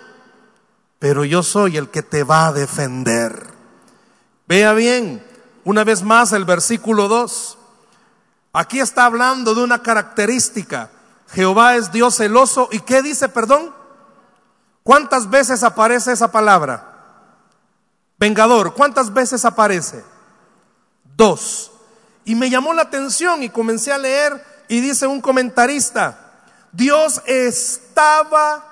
pero 0.99 1.25
yo 1.25 1.43
soy 1.43 1.77
el 1.77 1.89
que 1.89 2.01
te 2.01 2.23
va 2.23 2.47
a 2.47 2.53
defender. 2.53 3.53
Vea 4.47 4.73
bien, 4.73 5.25
una 5.65 5.83
vez 5.83 6.03
más 6.03 6.31
el 6.31 6.45
versículo 6.45 7.07
2. 7.07 7.57
Aquí 8.53 8.79
está 8.79 9.05
hablando 9.05 9.53
de 9.53 9.63
una 9.63 9.83
característica. 9.83 10.89
Jehová 11.29 11.75
es 11.75 11.91
Dios 11.91 12.15
celoso. 12.15 12.69
¿Y 12.71 12.79
qué 12.79 13.01
dice, 13.01 13.29
perdón? 13.29 13.73
¿Cuántas 14.83 15.29
veces 15.29 15.63
aparece 15.63 16.13
esa 16.13 16.31
palabra? 16.31 16.93
Vengador, 18.17 18.73
¿cuántas 18.73 19.13
veces 19.13 19.43
aparece? 19.45 20.03
Dos. 21.15 21.71
Y 22.27 22.35
me 22.35 22.49
llamó 22.49 22.73
la 22.73 22.81
atención 22.81 23.41
y 23.41 23.49
comencé 23.49 23.93
a 23.93 23.97
leer 23.97 24.43
y 24.67 24.81
dice 24.81 25.07
un 25.07 25.21
comentarista, 25.21 26.43
Dios 26.73 27.21
estaba 27.25 28.65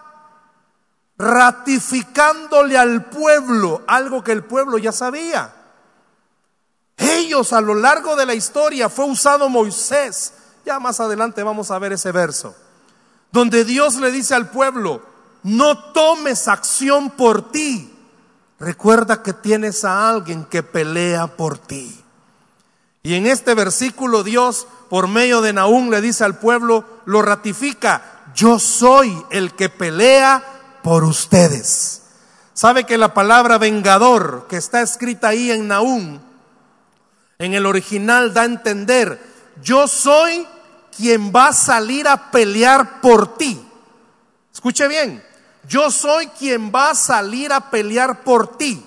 ratificándole 1.17 2.77
al 2.77 3.05
pueblo 3.05 3.81
algo 3.88 4.25
que 4.25 4.33
el 4.33 4.43
pueblo 4.43 4.77
ya 4.77 4.91
sabía. 4.91 5.53
Ellos 6.97 7.53
a 7.53 7.62
lo 7.62 7.75
largo 7.75 8.17
de 8.17 8.25
la 8.25 8.33
historia 8.33 8.89
fue 8.89 9.05
usado 9.05 9.47
Moisés. 9.47 10.33
Ya 10.65 10.77
más 10.81 11.00
adelante 11.00 11.41
vamos 11.41 11.71
a 11.71 11.79
ver 11.79 11.93
ese 11.93 12.12
verso. 12.12 12.53
Donde 13.31 13.63
Dios 13.63 13.95
le 13.95 14.12
dice 14.12 14.35
al 14.35 14.50
pueblo, 14.50 15.01
no 15.43 15.93
tomes 15.93 16.50
acción 16.50 17.09
por 17.12 17.53
ti. 17.53 17.89
Recuerda 18.59 19.24
que 19.24 19.31
tienes 19.31 19.85
a 19.85 20.09
alguien 20.09 20.43
que 20.43 20.62
pelea 20.62 21.27
por 21.27 21.57
ti. 21.57 22.04
Y 23.05 23.13
en 23.13 23.27
este 23.27 23.53
versículo 23.53 24.24
Dios, 24.24 24.65
por 24.89 25.07
medio 25.07 25.41
de 25.41 25.53
Naúm, 25.53 25.91
le 25.91 26.01
dice 26.01 26.24
al 26.24 26.39
pueblo, 26.39 26.83
lo 27.05 27.21
ratifica, 27.21 28.24
yo 28.33 28.57
soy 28.57 29.15
el 29.29 29.53
que 29.53 29.69
pelea 29.69 30.43
por 30.81 31.03
ustedes. 31.03 32.01
¿Sabe 32.55 32.85
que 32.85 32.97
la 32.97 33.13
palabra 33.13 33.59
vengador 33.59 34.47
que 34.50 34.57
está 34.57 34.81
escrita 34.81 35.27
ahí 35.27 35.51
en 35.51 35.67
Naúm, 35.67 36.19
en 37.38 37.53
el 37.53 37.67
original 37.67 38.33
da 38.33 38.41
a 38.41 38.45
entender, 38.45 39.21
yo 39.62 39.88
soy 39.88 40.47
quien 40.97 41.31
va 41.31 41.50
a 41.50 41.53
salir 41.53 42.07
a 42.07 42.31
pelear 42.31 43.01
por 43.01 43.38
ti. 43.38 43.63
Escuche 44.51 44.88
bien, 44.88 45.24
yo 45.67 45.91
soy 45.91 46.25
quien 46.25 46.71
va 46.74 46.89
a 46.89 46.95
salir 46.95 47.53
a 47.53 47.69
pelear 47.69 48.24
por 48.24 48.57
ti. 48.57 48.83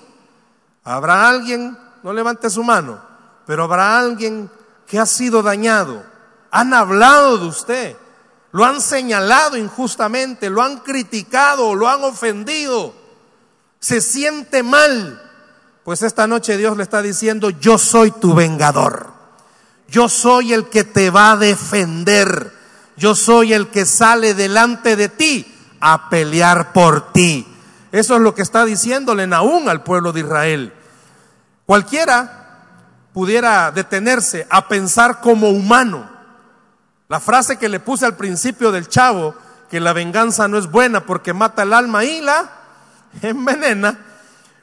Habrá 0.83 1.29
alguien, 1.29 1.77
no 2.03 2.11
levante 2.11 2.49
su 2.49 2.65
mano, 2.65 3.07
pero 3.49 3.63
habrá 3.63 3.97
alguien 3.97 4.47
que 4.85 4.99
ha 4.99 5.07
sido 5.07 5.41
dañado. 5.41 6.05
Han 6.51 6.71
hablado 6.71 7.39
de 7.39 7.47
usted, 7.47 7.95
lo 8.51 8.63
han 8.63 8.79
señalado 8.79 9.57
injustamente, 9.57 10.51
lo 10.51 10.61
han 10.61 10.81
criticado, 10.81 11.73
lo 11.73 11.89
han 11.89 12.03
ofendido. 12.03 12.93
Se 13.79 14.01
siente 14.01 14.61
mal. 14.61 15.19
Pues 15.83 16.03
esta 16.03 16.27
noche 16.27 16.57
Dios 16.57 16.77
le 16.77 16.83
está 16.83 17.01
diciendo, 17.01 17.49
yo 17.49 17.79
soy 17.79 18.11
tu 18.11 18.35
vengador. 18.35 19.13
Yo 19.87 20.09
soy 20.09 20.53
el 20.53 20.69
que 20.69 20.83
te 20.83 21.09
va 21.09 21.31
a 21.31 21.37
defender. 21.37 22.53
Yo 22.97 23.15
soy 23.15 23.53
el 23.53 23.69
que 23.69 23.87
sale 23.87 24.35
delante 24.35 24.95
de 24.95 25.09
ti 25.09 25.51
a 25.79 26.07
pelear 26.11 26.71
por 26.71 27.11
ti. 27.13 27.47
Eso 27.91 28.15
es 28.15 28.21
lo 28.21 28.35
que 28.35 28.43
está 28.43 28.63
diciéndole 28.63 29.27
aún 29.33 29.69
al 29.69 29.81
pueblo 29.81 30.11
de 30.11 30.19
Israel. 30.19 30.73
Cualquiera 31.65 32.38
pudiera 33.13 33.71
detenerse 33.71 34.47
a 34.49 34.67
pensar 34.67 35.21
como 35.21 35.49
humano. 35.49 36.09
La 37.07 37.19
frase 37.19 37.57
que 37.57 37.69
le 37.69 37.79
puse 37.79 38.05
al 38.05 38.15
principio 38.15 38.71
del 38.71 38.87
chavo, 38.87 39.35
que 39.69 39.79
la 39.79 39.93
venganza 39.93 40.47
no 40.47 40.57
es 40.57 40.69
buena 40.69 41.05
porque 41.05 41.33
mata 41.33 41.63
el 41.63 41.73
alma 41.73 42.03
y 42.03 42.21
la 42.21 42.49
envenena, 43.21 43.99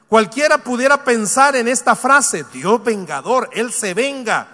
cualquiera 0.08 0.58
pudiera 0.58 1.04
pensar 1.04 1.56
en 1.56 1.68
esta 1.68 1.96
frase, 1.96 2.44
Dios 2.52 2.82
vengador, 2.84 3.50
Él 3.52 3.72
se 3.72 3.94
venga. 3.94 4.48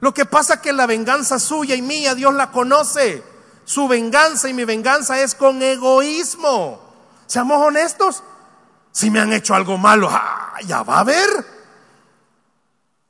Lo 0.00 0.12
que 0.12 0.26
pasa 0.26 0.54
es 0.54 0.60
que 0.60 0.72
la 0.72 0.86
venganza 0.86 1.38
suya 1.38 1.74
y 1.74 1.82
mía, 1.82 2.14
Dios 2.14 2.34
la 2.34 2.50
conoce. 2.50 3.22
Su 3.64 3.88
venganza 3.88 4.48
y 4.48 4.54
mi 4.54 4.64
venganza 4.64 5.20
es 5.20 5.34
con 5.34 5.62
egoísmo. 5.62 6.80
Seamos 7.26 7.58
honestos, 7.58 8.22
Si 8.92 9.10
me 9.10 9.18
han 9.18 9.32
hecho 9.32 9.54
algo 9.54 9.76
malo, 9.76 10.08
ah, 10.08 10.54
ya 10.66 10.82
va 10.82 11.00
a 11.00 11.04
ver. 11.04 11.28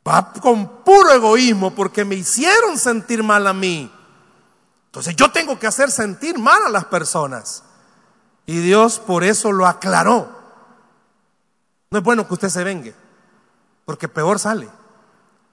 Va 0.06 0.32
con 0.32 0.82
puro 0.82 1.12
egoísmo 1.12 1.74
porque 1.74 2.04
me 2.04 2.14
hicieron 2.14 2.78
sentir 2.78 3.22
mal 3.22 3.46
a 3.46 3.54
mí. 3.54 3.90
Entonces 4.86 5.16
yo 5.16 5.30
tengo 5.30 5.58
que 5.58 5.66
hacer 5.66 5.90
sentir 5.90 6.38
mal 6.38 6.66
a 6.66 6.70
las 6.70 6.84
personas. 6.84 7.64
Y 8.46 8.58
Dios 8.58 8.98
por 8.98 9.24
eso 9.24 9.50
lo 9.50 9.66
aclaró. 9.66 10.28
No 11.90 11.98
es 11.98 12.04
bueno 12.04 12.28
que 12.28 12.34
usted 12.34 12.48
se 12.48 12.64
vengue, 12.64 12.94
porque 13.84 14.08
peor 14.08 14.38
sale. 14.38 14.68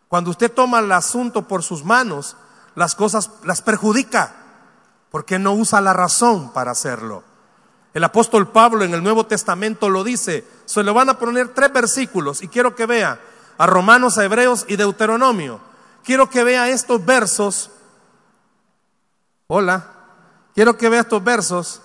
Cuando 0.10 0.30
usted 0.30 0.52
toma 0.52 0.80
el 0.80 0.92
asunto 0.92 1.48
por 1.48 1.64
sus 1.64 1.86
manos, 1.86 2.36
las 2.76 2.96
cosas 2.96 3.30
las 3.44 3.62
perjudica, 3.62 4.36
porque 5.10 5.40
no 5.40 5.54
usa 5.54 5.80
la 5.80 5.94
razón 5.94 6.52
para 6.52 6.72
hacerlo. 6.72 7.24
El 7.94 8.04
apóstol 8.04 8.50
Pablo 8.50 8.84
en 8.84 8.94
el 8.94 9.04
Nuevo 9.04 9.26
Testamento 9.26 9.90
lo 9.90 10.04
dice, 10.04 10.46
se 10.66 10.84
le 10.84 10.92
van 10.92 11.10
a 11.10 11.18
poner 11.18 11.50
tres 11.54 11.72
versículos 11.72 12.42
y 12.42 12.48
quiero 12.48 12.76
que 12.76 12.86
vea 12.86 13.20
a 13.62 13.68
Romanos, 13.68 14.18
a 14.18 14.24
Hebreos 14.24 14.66
y 14.68 14.76
Deuteronomio. 14.76 15.62
Quiero 16.04 16.32
que 16.32 16.44
vea 16.44 16.70
estos 16.70 17.06
versos 17.06 17.70
Hola, 19.54 19.86
quiero 20.56 20.78
que 20.78 20.88
vea 20.88 21.02
estos 21.02 21.22
versos 21.22 21.82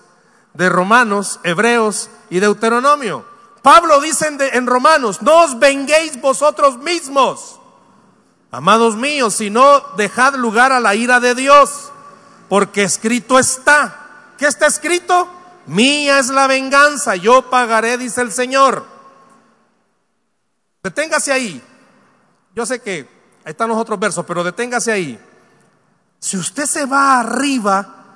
de 0.53 0.69
Romanos, 0.69 1.41
Hebreos 1.43 2.09
y 2.29 2.39
Deuteronomio. 2.39 3.25
Pablo 3.61 3.99
dice 3.99 4.25
en, 4.53 4.65
Romanos, 4.65 5.21
no 5.21 5.43
os 5.43 5.59
venguéis 5.59 6.21
vosotros 6.21 6.77
mismos, 6.77 7.59
amados 8.51 8.95
míos, 8.95 9.33
sino 9.33 9.81
dejad 9.97 10.35
lugar 10.35 10.71
a 10.71 10.79
la 10.79 10.95
ira 10.95 11.19
de 11.19 11.35
Dios, 11.35 11.91
porque 12.47 12.83
escrito 12.83 13.37
está. 13.37 14.33
¿Qué 14.37 14.47
está 14.47 14.67
escrito? 14.67 15.27
Mía 15.65 16.19
es 16.19 16.29
la 16.29 16.47
venganza, 16.47 17.17
yo 17.17 17.49
pagaré, 17.49 17.97
dice 17.97 18.21
el 18.21 18.31
Señor. 18.31 18.85
Deténgase 20.83 21.33
ahí. 21.33 21.61
Yo 22.57 22.65
sé 22.65 22.81
que 22.81 23.07
ahí 23.45 23.51
están 23.51 23.69
los 23.69 23.77
otros 23.77 23.99
versos, 23.99 24.25
pero 24.25 24.43
deténgase 24.43 24.91
ahí. 24.91 25.19
Si 26.17 26.37
usted 26.37 26.65
se 26.65 26.87
va 26.87 27.19
arriba 27.19 28.15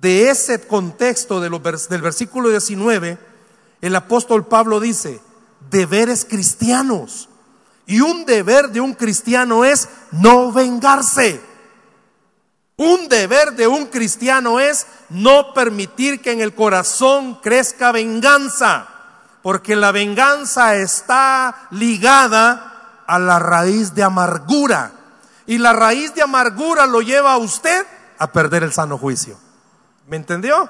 de 0.00 0.30
ese 0.30 0.66
contexto 0.66 1.40
del 1.40 2.02
versículo 2.02 2.48
19, 2.48 3.16
el 3.80 3.94
apóstol 3.94 4.48
Pablo 4.48 4.80
dice, 4.80 5.20
deberes 5.70 6.24
cristianos. 6.24 7.28
Y 7.86 8.00
un 8.00 8.26
deber 8.26 8.70
de 8.70 8.80
un 8.80 8.94
cristiano 8.94 9.64
es 9.64 9.88
no 10.10 10.50
vengarse. 10.50 11.40
Un 12.74 13.08
deber 13.08 13.52
de 13.52 13.68
un 13.68 13.86
cristiano 13.86 14.58
es 14.58 14.88
no 15.08 15.54
permitir 15.54 16.20
que 16.20 16.32
en 16.32 16.40
el 16.40 16.52
corazón 16.52 17.36
crezca 17.36 17.92
venganza, 17.92 18.88
porque 19.40 19.76
la 19.76 19.92
venganza 19.92 20.74
está 20.74 21.68
ligada 21.70 22.74
a 23.08 23.18
la 23.18 23.40
raíz 23.40 23.94
de 23.94 24.04
amargura. 24.04 24.92
Y 25.46 25.58
la 25.58 25.72
raíz 25.72 26.14
de 26.14 26.22
amargura 26.22 26.86
lo 26.86 27.00
lleva 27.00 27.32
a 27.32 27.38
usted 27.38 27.84
a 28.18 28.30
perder 28.30 28.62
el 28.62 28.72
sano 28.72 28.98
juicio. 28.98 29.38
¿Me 30.06 30.16
entendió? 30.16 30.68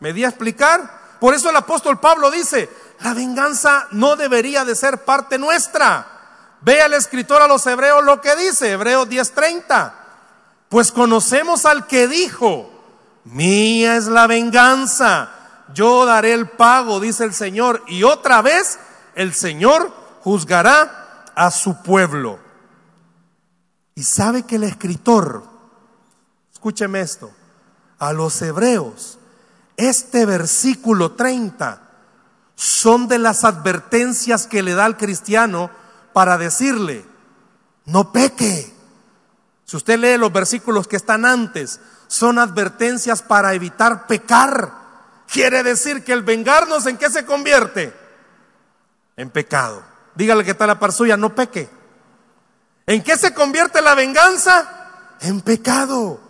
¿Me 0.00 0.12
di 0.12 0.24
a 0.24 0.28
explicar? 0.28 1.16
Por 1.20 1.34
eso 1.34 1.50
el 1.50 1.56
apóstol 1.56 2.00
Pablo 2.00 2.30
dice, 2.30 2.70
la 3.00 3.14
venganza 3.14 3.86
no 3.92 4.16
debería 4.16 4.64
de 4.64 4.74
ser 4.74 5.04
parte 5.04 5.38
nuestra. 5.38 6.06
Vea 6.62 6.86
el 6.86 6.94
escritor 6.94 7.42
a 7.42 7.48
los 7.48 7.66
hebreos 7.66 8.02
lo 8.02 8.20
que 8.22 8.34
dice, 8.36 8.72
Hebreos 8.72 9.08
10:30. 9.08 9.92
Pues 10.70 10.90
conocemos 10.90 11.66
al 11.66 11.86
que 11.86 12.08
dijo, 12.08 12.70
mía 13.24 13.96
es 13.96 14.06
la 14.06 14.26
venganza, 14.26 15.28
yo 15.74 16.06
daré 16.06 16.32
el 16.32 16.48
pago, 16.48 17.00
dice 17.00 17.24
el 17.24 17.34
Señor. 17.34 17.82
Y 17.86 18.04
otra 18.04 18.40
vez 18.40 18.78
el 19.14 19.34
Señor 19.34 19.92
juzgará 20.22 21.03
a 21.34 21.50
su 21.50 21.82
pueblo. 21.82 22.38
Y 23.94 24.02
sabe 24.02 24.44
que 24.44 24.56
el 24.56 24.64
escritor, 24.64 25.44
escúcheme 26.52 27.00
esto, 27.00 27.30
a 27.98 28.12
los 28.12 28.40
hebreos, 28.42 29.18
este 29.76 30.26
versículo 30.26 31.12
30 31.12 31.80
son 32.54 33.08
de 33.08 33.18
las 33.18 33.44
advertencias 33.44 34.46
que 34.46 34.62
le 34.62 34.74
da 34.74 34.84
al 34.84 34.96
cristiano 34.96 35.70
para 36.12 36.38
decirle, 36.38 37.04
no 37.86 38.12
peque. 38.12 38.72
Si 39.64 39.76
usted 39.76 39.98
lee 39.98 40.18
los 40.18 40.32
versículos 40.32 40.86
que 40.86 40.96
están 40.96 41.24
antes, 41.24 41.80
son 42.06 42.38
advertencias 42.38 43.22
para 43.22 43.54
evitar 43.54 44.06
pecar. 44.06 44.72
Quiere 45.26 45.62
decir 45.62 46.04
que 46.04 46.12
el 46.12 46.22
vengarnos 46.22 46.86
en 46.86 46.96
qué 46.96 47.10
se 47.10 47.24
convierte? 47.24 47.92
En 49.16 49.30
pecado. 49.30 49.93
Dígale 50.14 50.44
que 50.44 50.52
está 50.52 50.66
la 50.66 50.78
par 50.78 50.92
suya, 50.92 51.16
no 51.16 51.34
peque. 51.34 51.68
¿En 52.86 53.02
qué 53.02 53.16
se 53.16 53.34
convierte 53.34 53.80
la 53.80 53.94
venganza? 53.94 55.16
En 55.20 55.40
pecado. 55.40 56.20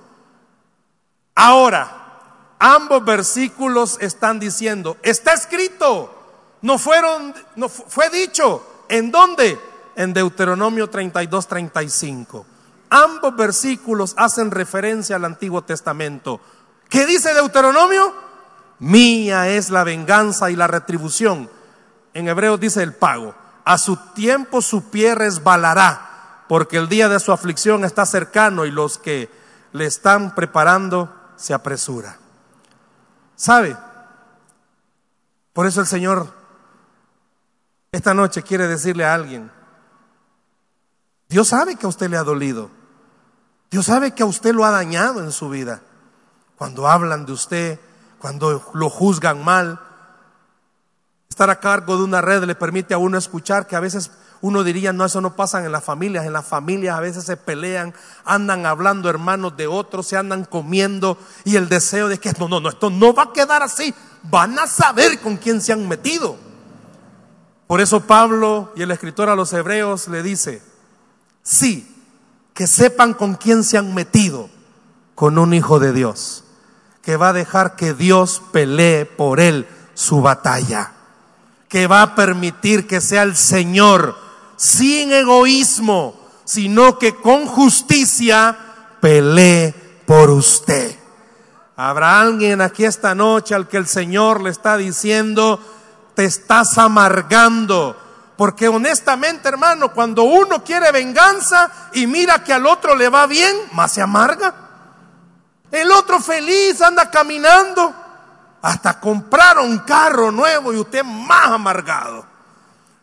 Ahora, 1.35 2.55
ambos 2.59 3.05
versículos 3.05 3.99
están 4.01 4.38
diciendo, 4.38 4.97
está 5.03 5.33
escrito, 5.33 6.14
no 6.62 6.79
fueron, 6.79 7.35
no 7.57 7.68
fue 7.68 8.09
dicho, 8.11 8.85
¿en 8.88 9.11
dónde? 9.11 9.59
En 9.97 10.12
Deuteronomio 10.12 10.88
32, 10.88 11.47
35. 11.47 12.47
Ambos 12.90 13.37
versículos 13.37 14.14
hacen 14.16 14.51
referencia 14.51 15.16
al 15.16 15.25
Antiguo 15.25 15.62
Testamento. 15.62 16.40
¿Qué 16.88 17.07
dice 17.07 17.35
Deuteronomio? 17.35 18.14
Mía 18.79 19.49
es 19.49 19.70
la 19.70 19.83
venganza 19.83 20.51
y 20.51 20.57
la 20.57 20.66
retribución. 20.66 21.51
En 22.12 22.29
hebreo 22.29 22.57
dice 22.57 22.83
el 22.83 22.94
pago. 22.94 23.35
A 23.64 23.79
su 23.79 23.96
tiempo 23.96 24.61
su 24.61 24.90
pie 24.90 25.14
resbalará 25.14 26.44
porque 26.48 26.77
el 26.77 26.88
día 26.88 27.09
de 27.09 27.20
su 27.20 27.33
aflicción 27.33 27.85
está 27.85 28.05
cercano 28.05 28.66
y 28.66 28.70
los 28.70 28.98
que 28.98 29.31
le 29.72 29.87
están 29.87 30.35
preparando 30.35 31.12
se 31.37 31.55
apresura. 31.55 32.18
¿Sabe? 33.37 33.77
Por 35.53 35.66
eso 35.66 35.81
el 35.81 35.87
Señor 35.87 36.33
esta 37.92 38.12
noche 38.12 38.42
quiere 38.42 38.66
decirle 38.66 39.05
a 39.05 39.14
alguien, 39.14 39.53
Dios 41.29 41.48
sabe 41.48 41.77
que 41.77 41.87
a 41.87 41.88
usted 41.88 42.11
le 42.11 42.16
ha 42.16 42.24
dolido, 42.24 42.70
Dios 43.70 43.87
sabe 43.87 44.12
que 44.12 44.24
a 44.24 44.27
usted 44.27 44.53
lo 44.53 44.64
ha 44.64 44.70
dañado 44.70 45.20
en 45.20 45.33
su 45.33 45.48
vida. 45.48 45.81
Cuando 46.57 46.88
hablan 46.88 47.24
de 47.24 47.33
usted, 47.33 47.81
cuando 48.18 48.70
lo 48.74 48.90
juzgan 48.90 49.44
mal, 49.44 49.81
estar 51.35 51.51
a 51.51 51.59
cargo 51.59 51.97
de 51.97 52.05
una 52.05 52.20
red 52.20 52.44
le 52.44 52.55
permite 52.55 52.94
a 52.94 52.99
uno 52.99 53.18
escuchar 53.18 53.66
que 53.66 53.75
a 53.75 53.81
veces 53.81 54.12
uno 54.40 54.62
diría, 54.62 54.92
no, 54.92 55.05
eso 55.05 55.20
no 55.20 55.35
pasa 55.35 55.64
en 55.64 55.73
las 55.73 55.83
familias. 55.83 56.25
En 56.27 56.33
las 56.33 56.47
familias 56.47 56.97
a 56.97 57.01
veces 57.01 57.25
se 57.25 57.37
pelean, 57.37 57.92
andan 58.25 58.66
hablando 58.66 59.11
hermanos 59.11 59.57
de 59.57 59.66
otros, 59.66 60.07
se 60.07 60.16
andan 60.16 60.44
comiendo 60.44 61.18
y 61.44 61.57
el 61.57 61.68
deseo 61.68 62.07
de 62.07 62.18
que 62.18 62.33
no, 62.38 62.47
no, 62.47 62.61
no, 62.61 62.68
esto 62.68 62.88
no 62.88 63.12
va 63.12 63.25
a 63.25 63.33
quedar 63.33 63.64
así. 63.64 63.92
Van 64.23 64.57
a 64.61 64.68
saber 64.68 65.18
con 65.18 65.37
quién 65.37 65.61
se 65.61 65.73
han 65.73 65.88
metido. 65.88 66.37
Por 67.66 67.81
eso 67.81 68.03
Pablo 68.03 68.73
y 68.77 68.83
el 68.83 68.92
escritor 68.92 69.29
a 69.29 69.35
los 69.35 69.53
hebreos 69.53 70.07
le 70.07 70.23
dice, 70.23 70.62
sí, 71.42 71.92
que 72.53 72.68
sepan 72.68 73.12
con 73.12 73.35
quién 73.35 73.64
se 73.64 73.77
han 73.77 73.92
metido, 73.92 74.51
con 75.16 75.37
un 75.38 75.53
hijo 75.53 75.81
de 75.81 75.92
Dios, 75.92 76.44
que 77.03 77.16
va 77.16 77.31
a 77.31 77.33
dejar 77.33 77.75
que 77.75 77.92
Dios 77.92 78.40
pelee 78.53 79.05
por 79.05 79.40
él 79.40 79.66
su 79.94 80.20
batalla, 80.20 80.92
que 81.75 81.89
va 81.89 82.03
a 82.03 82.15
permitir 82.15 82.87
que 82.87 83.01
sea 83.01 83.25
el 83.25 83.35
Señor 83.35 84.17
sin 84.55 85.13
egoísmo, 85.13 86.15
sino 86.45 87.01
que 87.01 87.17
con 87.17 87.47
justicia 87.47 88.57
pelee 89.01 89.75
por 90.07 90.31
usted. 90.31 90.97
Habrá 91.75 92.21
alguien 92.21 92.61
aquí 92.61 92.85
esta 92.85 93.17
noche 93.17 93.57
al 93.57 93.67
que 93.67 93.77
el 93.77 93.89
Señor 93.89 94.41
le 94.41 94.51
está 94.51 94.77
diciendo, 94.77 95.59
te 96.15 96.27
estás 96.27 96.79
amargando. 96.79 97.97
Porque 98.37 98.69
honestamente, 98.69 99.49
hermano, 99.49 99.93
cuando 99.93 100.23
uno 100.23 100.63
quiere 100.63 100.93
venganza 100.93 101.91
y 101.93 102.07
mira 102.07 102.45
que 102.45 102.53
al 102.53 102.69
otro 102.69 102.95
le 102.95 103.09
va 103.09 103.27
bien, 103.27 103.57
más 103.73 103.91
se 103.91 104.01
amarga. 104.01 104.55
El 105.73 105.91
otro 105.91 106.21
feliz 106.21 106.81
anda 106.81 107.11
caminando, 107.11 107.93
hasta 108.64 108.98
comprar 108.98 109.59
un 109.59 109.81
carro 109.81 110.31
nuevo 110.31 110.72
y 110.72 110.79
usted 110.79 111.05
más 111.05 111.48
amargado. 111.48 112.24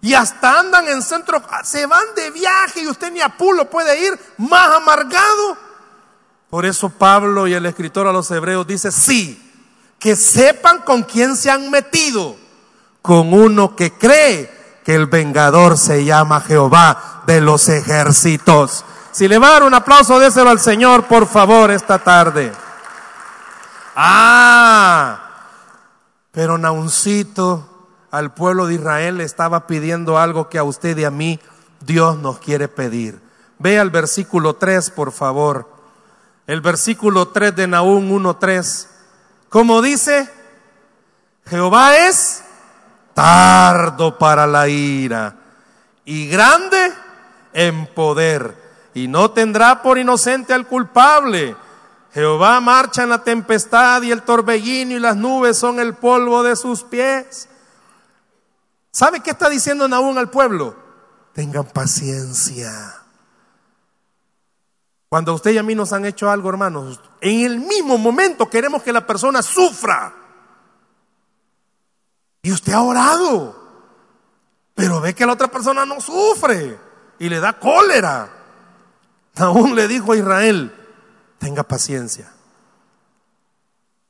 Y 0.02 0.16
hasta 0.16 0.60
andan 0.60 0.88
en 0.88 1.04
centro, 1.04 1.40
se 1.64 1.86
van 1.86 2.04
de 2.16 2.32
viaje 2.32 2.82
y 2.82 2.88
usted 2.88 3.12
ni 3.12 3.22
a 3.22 3.30
pulo 3.30 3.70
puede 3.70 4.08
ir 4.08 4.20
más 4.40 4.76
amargado. 4.76 5.56
Por 6.50 6.66
eso 6.66 6.90
Pablo 6.90 7.46
y 7.46 7.54
el 7.54 7.68
escritor 7.68 8.08
a 8.08 8.12
los 8.12 8.32
hebreos 8.32 8.66
dice, 8.66 8.92
sí, 8.92 9.40
que 10.00 10.16
sepan 10.16 10.80
con 10.80 11.04
quién 11.04 11.36
se 11.36 11.52
han 11.52 11.70
metido, 11.70 12.36
con 13.04 13.32
uno 13.32 13.76
que 13.76 13.94
cree 13.94 14.82
que 14.84 14.96
el 14.96 15.06
vengador 15.06 15.78
se 15.78 16.04
llama 16.04 16.42
Jehová 16.42 17.22
de 17.28 17.40
los 17.40 17.70
ejércitos. 17.70 18.84
Si 19.12 19.28
le 19.28 19.38
va 19.38 19.50
a 19.50 19.52
dar 19.52 19.64
un 19.64 19.76
aplauso, 19.76 20.18
déselo 20.18 20.50
al 20.50 20.60
Señor, 20.60 21.06
por 21.06 21.28
favor, 21.28 21.70
esta 21.70 22.00
tarde. 22.00 22.52
Ah, 23.96 25.21
pero 26.32 26.58
Nauncito, 26.58 27.68
al 28.10 28.34
pueblo 28.34 28.68
de 28.68 28.76
Israel 28.76 29.18
le 29.18 29.24
estaba 29.24 29.68
pidiendo 29.68 30.18
algo 30.18 30.50
que 30.50 30.58
a 30.58 30.64
usted 30.64 30.98
y 30.98 31.06
a 31.06 31.12
mí 31.12 31.40
Dios 31.82 32.18
nos 32.18 32.40
quiere 32.40 32.68
pedir. 32.68 33.22
Vea 33.60 33.82
el 33.82 33.90
versículo 33.90 34.56
3, 34.56 34.90
por 34.92 35.12
favor. 35.12 35.70
El 36.48 36.62
versículo 36.62 37.28
3 37.28 37.56
de 37.56 37.68
Nahum 37.68 38.10
1.3. 38.12 38.88
Como 39.50 39.82
dice, 39.82 40.30
Jehová 41.46 41.98
es 41.98 42.44
tardo 43.14 44.18
para 44.18 44.48
la 44.48 44.68
ira 44.68 45.36
y 46.06 46.28
grande 46.28 46.94
en 47.54 47.88
poder, 47.88 48.56
y 48.94 49.08
no 49.08 49.32
tendrá 49.32 49.82
por 49.82 49.98
inocente 49.98 50.54
al 50.54 50.68
culpable. 50.68 51.56
Jehová 52.14 52.60
marcha 52.60 53.04
en 53.04 53.10
la 53.10 53.24
tempestad 53.24 54.02
y 54.02 54.12
el 54.12 54.24
torbellino 54.24 54.94
y 54.94 55.00
las 55.00 55.16
nubes 55.16 55.58
son 55.58 55.80
el 55.80 55.94
polvo 55.94 56.44
de 56.44 56.56
sus 56.56 56.84
pies. 56.84 57.48
¿Sabe 58.92 59.22
qué 59.22 59.32
está 59.32 59.50
diciendo 59.50 59.88
Nahum 59.88 60.18
al 60.18 60.30
pueblo? 60.30 60.76
Tengan 61.34 61.66
paciencia. 61.66 62.98
Cuando 65.08 65.34
usted 65.34 65.52
y 65.52 65.58
a 65.58 65.64
mí 65.64 65.76
nos 65.76 65.94
han 65.94 66.06
hecho 66.06 66.30
algo, 66.30 66.50
hermanos, 66.50 67.00
en 67.22 67.46
el 67.46 67.60
mismo 67.60 67.98
momento 67.98 68.50
queremos 68.50 68.84
que 68.84 68.94
la 68.94 69.08
persona 69.08 69.42
sufra. 69.42 70.14
Y 72.42 72.52
usted 72.52 72.74
ha 72.74 72.82
orado. 72.82 73.56
Pero 74.76 75.00
ve 75.00 75.14
que 75.14 75.26
la 75.26 75.34
otra 75.34 75.48
persona 75.48 75.86
no 75.86 76.02
sufre 76.02 76.78
y 77.20 77.30
le 77.30 77.40
da 77.40 77.58
cólera. 77.60 78.30
Aún 79.38 79.76
le 79.76 79.88
dijo 79.88 80.12
a 80.12 80.18
Israel, 80.18 80.81
tenga 81.42 81.64
paciencia. 81.64 82.32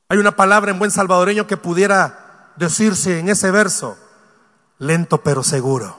Hay 0.10 0.18
una 0.18 0.36
palabra 0.36 0.70
en 0.70 0.78
buen 0.78 0.92
salvadoreño 0.92 1.48
que 1.48 1.56
pudiera 1.56 2.52
decirse 2.58 3.20
en 3.20 3.30
ese 3.30 3.50
verso, 3.52 3.98
lento 4.78 5.24
pero 5.24 5.42
seguro. 5.42 5.98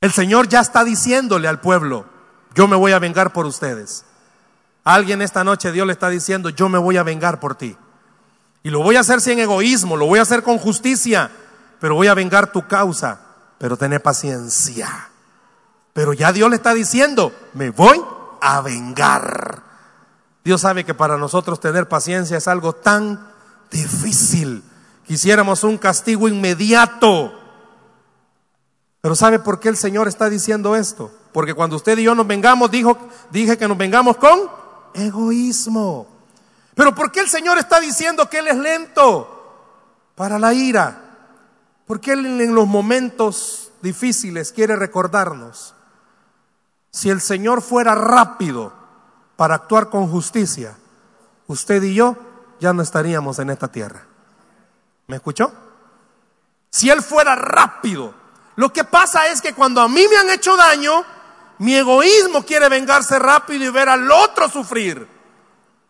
El 0.00 0.10
Señor 0.10 0.48
ya 0.48 0.60
está 0.60 0.82
diciéndole 0.82 1.46
al 1.46 1.60
pueblo, 1.60 2.06
yo 2.54 2.66
me 2.66 2.76
voy 2.76 2.92
a 2.92 2.98
vengar 2.98 3.34
por 3.34 3.44
ustedes. 3.44 4.06
alguien 4.82 5.20
esta 5.20 5.44
noche 5.44 5.72
Dios 5.72 5.86
le 5.86 5.92
está 5.92 6.08
diciendo, 6.08 6.48
yo 6.48 6.70
me 6.70 6.78
voy 6.78 6.96
a 6.96 7.02
vengar 7.02 7.38
por 7.38 7.54
ti. 7.54 7.76
Y 8.62 8.70
lo 8.70 8.82
voy 8.82 8.96
a 8.96 9.00
hacer 9.00 9.20
sin 9.20 9.38
egoísmo, 9.38 9.98
lo 9.98 10.06
voy 10.06 10.20
a 10.20 10.22
hacer 10.22 10.42
con 10.42 10.56
justicia, 10.56 11.30
pero 11.80 11.94
voy 11.94 12.06
a 12.06 12.14
vengar 12.14 12.50
tu 12.50 12.66
causa, 12.66 13.20
pero 13.58 13.76
tené 13.76 14.00
paciencia. 14.00 15.10
Pero 15.92 16.14
ya 16.14 16.32
Dios 16.32 16.48
le 16.48 16.56
está 16.56 16.72
diciendo, 16.72 17.30
me 17.52 17.68
voy 17.68 18.02
a 18.40 18.60
vengar. 18.60 19.62
Dios 20.44 20.62
sabe 20.62 20.84
que 20.84 20.94
para 20.94 21.16
nosotros 21.16 21.60
tener 21.60 21.88
paciencia 21.88 22.36
es 22.36 22.48
algo 22.48 22.72
tan 22.74 23.30
difícil. 23.70 24.62
Quisiéramos 25.06 25.64
un 25.64 25.78
castigo 25.78 26.28
inmediato. 26.28 27.32
Pero 29.00 29.14
¿sabe 29.14 29.38
por 29.38 29.60
qué 29.60 29.68
el 29.68 29.76
Señor 29.76 30.08
está 30.08 30.28
diciendo 30.28 30.76
esto? 30.76 31.10
Porque 31.32 31.54
cuando 31.54 31.76
usted 31.76 31.98
y 31.98 32.04
yo 32.04 32.14
nos 32.14 32.26
vengamos, 32.26 32.70
dijo, 32.70 32.98
dije 33.30 33.56
que 33.56 33.68
nos 33.68 33.78
vengamos 33.78 34.16
con 34.16 34.50
egoísmo. 34.94 36.06
Pero 36.74 36.94
¿por 36.94 37.12
qué 37.12 37.20
el 37.20 37.28
Señor 37.28 37.58
está 37.58 37.80
diciendo 37.80 38.28
que 38.28 38.38
Él 38.38 38.48
es 38.48 38.56
lento? 38.56 39.36
Para 40.14 40.38
la 40.38 40.52
ira. 40.52 41.02
Porque 41.86 42.12
Él 42.12 42.40
en 42.40 42.54
los 42.54 42.66
momentos 42.66 43.70
difíciles 43.82 44.52
quiere 44.52 44.76
recordarnos, 44.76 45.74
si 46.90 47.10
el 47.10 47.20
Señor 47.20 47.62
fuera 47.62 47.94
rápido 47.94 48.72
para 49.36 49.54
actuar 49.54 49.90
con 49.90 50.08
justicia, 50.08 50.76
usted 51.46 51.82
y 51.82 51.94
yo 51.94 52.16
ya 52.58 52.72
no 52.72 52.82
estaríamos 52.82 53.38
en 53.38 53.50
esta 53.50 53.68
tierra. 53.68 54.04
¿Me 55.06 55.16
escuchó? 55.16 55.52
Si 56.70 56.90
Él 56.90 57.02
fuera 57.02 57.34
rápido, 57.34 58.14
lo 58.56 58.72
que 58.72 58.84
pasa 58.84 59.28
es 59.28 59.40
que 59.40 59.54
cuando 59.54 59.80
a 59.80 59.88
mí 59.88 60.06
me 60.08 60.16
han 60.16 60.30
hecho 60.30 60.56
daño, 60.56 61.04
mi 61.58 61.74
egoísmo 61.74 62.44
quiere 62.44 62.68
vengarse 62.68 63.18
rápido 63.18 63.64
y 63.64 63.70
ver 63.70 63.88
al 63.88 64.10
otro 64.10 64.48
sufrir. 64.48 65.06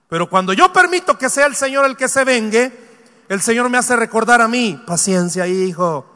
Pero 0.08 0.28
cuando 0.28 0.52
yo 0.52 0.72
permito 0.72 1.18
que 1.18 1.28
sea 1.28 1.46
el 1.46 1.54
Señor 1.54 1.84
el 1.84 1.96
que 1.96 2.08
se 2.08 2.24
vengue, 2.24 3.24
el 3.28 3.40
Señor 3.40 3.68
me 3.68 3.78
hace 3.78 3.94
recordar 3.94 4.40
a 4.40 4.48
mí, 4.48 4.82
paciencia 4.86 5.46
hijo, 5.46 6.06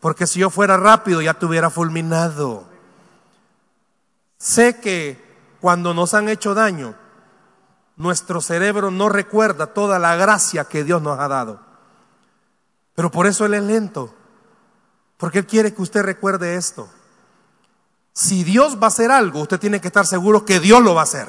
porque 0.00 0.26
si 0.26 0.40
yo 0.40 0.50
fuera 0.50 0.76
rápido 0.76 1.20
ya 1.20 1.34
te 1.34 1.46
hubiera 1.46 1.70
fulminado. 1.70 2.67
Sé 4.38 4.80
que 4.80 5.56
cuando 5.60 5.94
nos 5.94 6.14
han 6.14 6.28
hecho 6.28 6.54
daño, 6.54 6.94
nuestro 7.96 8.40
cerebro 8.40 8.90
no 8.90 9.08
recuerda 9.08 9.66
toda 9.66 9.98
la 9.98 10.16
gracia 10.16 10.64
que 10.64 10.84
Dios 10.84 11.02
nos 11.02 11.18
ha 11.18 11.28
dado. 11.28 11.60
Pero 12.94 13.10
por 13.10 13.26
eso 13.26 13.44
Él 13.44 13.54
es 13.54 13.62
lento, 13.62 14.14
porque 15.16 15.40
Él 15.40 15.46
quiere 15.46 15.74
que 15.74 15.82
usted 15.82 16.02
recuerde 16.02 16.54
esto. 16.54 16.88
Si 18.12 18.44
Dios 18.44 18.76
va 18.80 18.86
a 18.86 18.88
hacer 18.88 19.10
algo, 19.10 19.40
usted 19.40 19.58
tiene 19.58 19.80
que 19.80 19.88
estar 19.88 20.06
seguro 20.06 20.44
que 20.44 20.60
Dios 20.60 20.82
lo 20.82 20.94
va 20.94 21.02
a 21.02 21.04
hacer, 21.04 21.28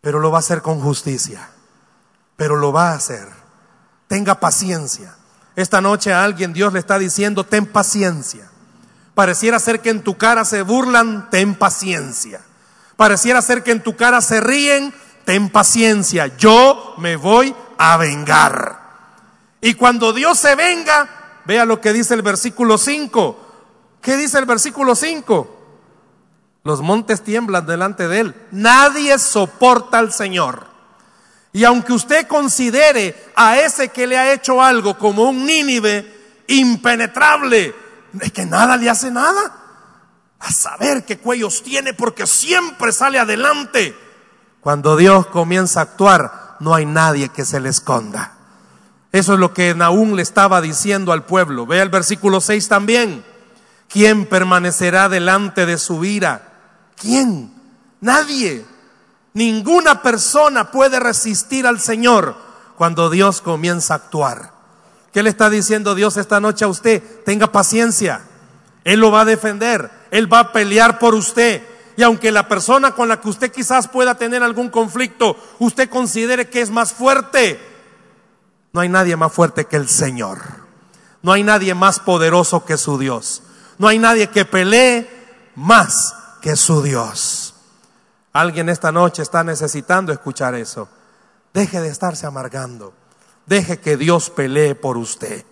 pero 0.00 0.18
lo 0.18 0.30
va 0.30 0.38
a 0.38 0.40
hacer 0.40 0.62
con 0.62 0.80
justicia, 0.80 1.50
pero 2.36 2.56
lo 2.56 2.72
va 2.72 2.90
a 2.90 2.94
hacer 2.94 3.38
tenga 4.08 4.40
paciencia. 4.40 5.14
Esta 5.54 5.80
noche 5.80 6.12
a 6.12 6.24
alguien 6.24 6.52
Dios 6.52 6.72
le 6.72 6.80
está 6.80 6.98
diciendo, 6.98 7.44
ten 7.44 7.66
paciencia. 7.66 8.50
Pareciera 9.18 9.58
ser 9.58 9.80
que 9.80 9.90
en 9.90 10.04
tu 10.04 10.16
cara 10.16 10.44
se 10.44 10.62
burlan, 10.62 11.28
ten 11.28 11.56
paciencia. 11.56 12.40
Pareciera 12.94 13.42
ser 13.42 13.64
que 13.64 13.72
en 13.72 13.82
tu 13.82 13.96
cara 13.96 14.20
se 14.20 14.40
ríen, 14.40 14.94
ten 15.24 15.50
paciencia. 15.50 16.36
Yo 16.36 16.94
me 16.98 17.16
voy 17.16 17.52
a 17.78 17.96
vengar. 17.96 18.80
Y 19.60 19.74
cuando 19.74 20.12
Dios 20.12 20.38
se 20.38 20.54
venga, 20.54 21.40
vea 21.46 21.64
lo 21.64 21.80
que 21.80 21.92
dice 21.92 22.14
el 22.14 22.22
versículo 22.22 22.78
5. 22.78 23.96
¿Qué 24.00 24.16
dice 24.16 24.38
el 24.38 24.44
versículo 24.44 24.94
5? 24.94 25.56
Los 26.62 26.80
montes 26.80 27.24
tiemblan 27.24 27.66
delante 27.66 28.06
de 28.06 28.20
él. 28.20 28.34
Nadie 28.52 29.18
soporta 29.18 29.98
al 29.98 30.12
Señor. 30.12 30.64
Y 31.52 31.64
aunque 31.64 31.92
usted 31.92 32.28
considere 32.28 33.32
a 33.34 33.58
ese 33.58 33.88
que 33.88 34.06
le 34.06 34.16
ha 34.16 34.32
hecho 34.32 34.62
algo 34.62 34.96
como 34.96 35.24
un 35.24 35.44
Nínive 35.44 36.44
impenetrable, 36.46 37.87
es 38.20 38.32
que 38.32 38.46
nada 38.46 38.76
le 38.76 38.90
hace 38.90 39.10
nada. 39.10 39.54
A 40.40 40.52
saber 40.52 41.04
qué 41.04 41.18
cuellos 41.18 41.62
tiene 41.62 41.94
porque 41.94 42.26
siempre 42.26 42.92
sale 42.92 43.18
adelante. 43.18 43.96
Cuando 44.60 44.96
Dios 44.96 45.26
comienza 45.26 45.80
a 45.80 45.84
actuar, 45.84 46.56
no 46.60 46.74
hay 46.74 46.86
nadie 46.86 47.28
que 47.28 47.44
se 47.44 47.60
le 47.60 47.68
esconda. 47.68 48.34
Eso 49.10 49.34
es 49.34 49.40
lo 49.40 49.54
que 49.54 49.74
Naúm 49.74 50.14
le 50.14 50.22
estaba 50.22 50.60
diciendo 50.60 51.12
al 51.12 51.24
pueblo. 51.24 51.66
Vea 51.66 51.82
el 51.82 51.88
versículo 51.88 52.40
6 52.40 52.68
también. 52.68 53.24
¿Quién 53.88 54.26
permanecerá 54.26 55.08
delante 55.08 55.64
de 55.64 55.78
su 55.78 56.04
ira? 56.04 56.52
¿Quién? 56.96 57.52
Nadie. 58.00 58.66
Ninguna 59.32 60.02
persona 60.02 60.70
puede 60.70 61.00
resistir 61.00 61.66
al 61.66 61.80
Señor 61.80 62.36
cuando 62.76 63.08
Dios 63.08 63.40
comienza 63.40 63.94
a 63.94 63.96
actuar. 63.96 64.57
¿Qué 65.12 65.22
le 65.22 65.30
está 65.30 65.50
diciendo 65.50 65.94
Dios 65.94 66.16
esta 66.16 66.40
noche 66.40 66.64
a 66.64 66.68
usted? 66.68 67.02
Tenga 67.24 67.50
paciencia. 67.50 68.22
Él 68.84 69.00
lo 69.00 69.10
va 69.10 69.22
a 69.22 69.24
defender. 69.24 69.90
Él 70.10 70.32
va 70.32 70.40
a 70.40 70.52
pelear 70.52 70.98
por 70.98 71.14
usted. 71.14 71.62
Y 71.96 72.02
aunque 72.02 72.30
la 72.30 72.46
persona 72.46 72.92
con 72.92 73.08
la 73.08 73.20
que 73.20 73.28
usted 73.28 73.50
quizás 73.50 73.88
pueda 73.88 74.14
tener 74.14 74.42
algún 74.42 74.68
conflicto, 74.68 75.36
usted 75.58 75.88
considere 75.88 76.48
que 76.48 76.60
es 76.60 76.70
más 76.70 76.92
fuerte, 76.92 77.58
no 78.72 78.80
hay 78.80 78.88
nadie 78.88 79.16
más 79.16 79.32
fuerte 79.32 79.64
que 79.64 79.76
el 79.76 79.88
Señor. 79.88 80.38
No 81.22 81.32
hay 81.32 81.42
nadie 81.42 81.74
más 81.74 81.98
poderoso 81.98 82.64
que 82.64 82.76
su 82.76 82.98
Dios. 82.98 83.42
No 83.78 83.88
hay 83.88 83.98
nadie 83.98 84.28
que 84.28 84.44
pelee 84.44 85.08
más 85.56 86.14
que 86.40 86.54
su 86.54 86.82
Dios. 86.82 87.54
Alguien 88.32 88.68
esta 88.68 88.92
noche 88.92 89.22
está 89.22 89.42
necesitando 89.42 90.12
escuchar 90.12 90.54
eso. 90.54 90.88
Deje 91.52 91.80
de 91.80 91.88
estarse 91.88 92.26
amargando. 92.26 92.92
Deje 93.48 93.80
que 93.80 93.96
Dios 93.96 94.28
pelee 94.28 94.74
por 94.74 94.98
usted. 94.98 95.44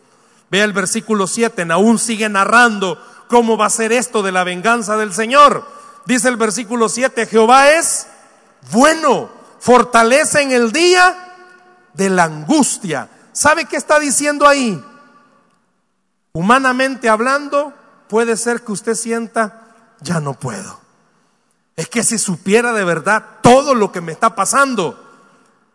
Vea 0.50 0.64
el 0.64 0.74
versículo 0.74 1.26
7, 1.26 1.66
aún 1.70 1.98
sigue 1.98 2.28
narrando 2.28 3.02
cómo 3.28 3.56
va 3.56 3.66
a 3.66 3.70
ser 3.70 3.90
esto 3.90 4.22
de 4.22 4.32
la 4.32 4.44
venganza 4.44 4.96
del 4.96 5.14
Señor. 5.14 5.66
Dice 6.04 6.28
el 6.28 6.36
versículo 6.36 6.88
7, 6.88 7.26
Jehová 7.26 7.70
es 7.70 8.06
bueno, 8.70 9.30
fortalece 9.58 10.42
en 10.42 10.52
el 10.52 10.72
día 10.72 11.16
de 11.94 12.10
la 12.10 12.24
angustia. 12.24 13.08
¿Sabe 13.32 13.64
qué 13.64 13.76
está 13.76 13.98
diciendo 13.98 14.46
ahí? 14.46 14.82
Humanamente 16.32 17.08
hablando, 17.08 17.72
puede 18.08 18.36
ser 18.36 18.62
que 18.62 18.72
usted 18.72 18.94
sienta, 18.94 19.74
ya 20.00 20.20
no 20.20 20.34
puedo. 20.34 20.80
Es 21.76 21.88
que 21.88 22.02
si 22.02 22.18
supiera 22.18 22.74
de 22.74 22.84
verdad 22.84 23.24
todo 23.42 23.74
lo 23.74 23.90
que 23.90 24.02
me 24.02 24.12
está 24.12 24.34
pasando, 24.34 25.05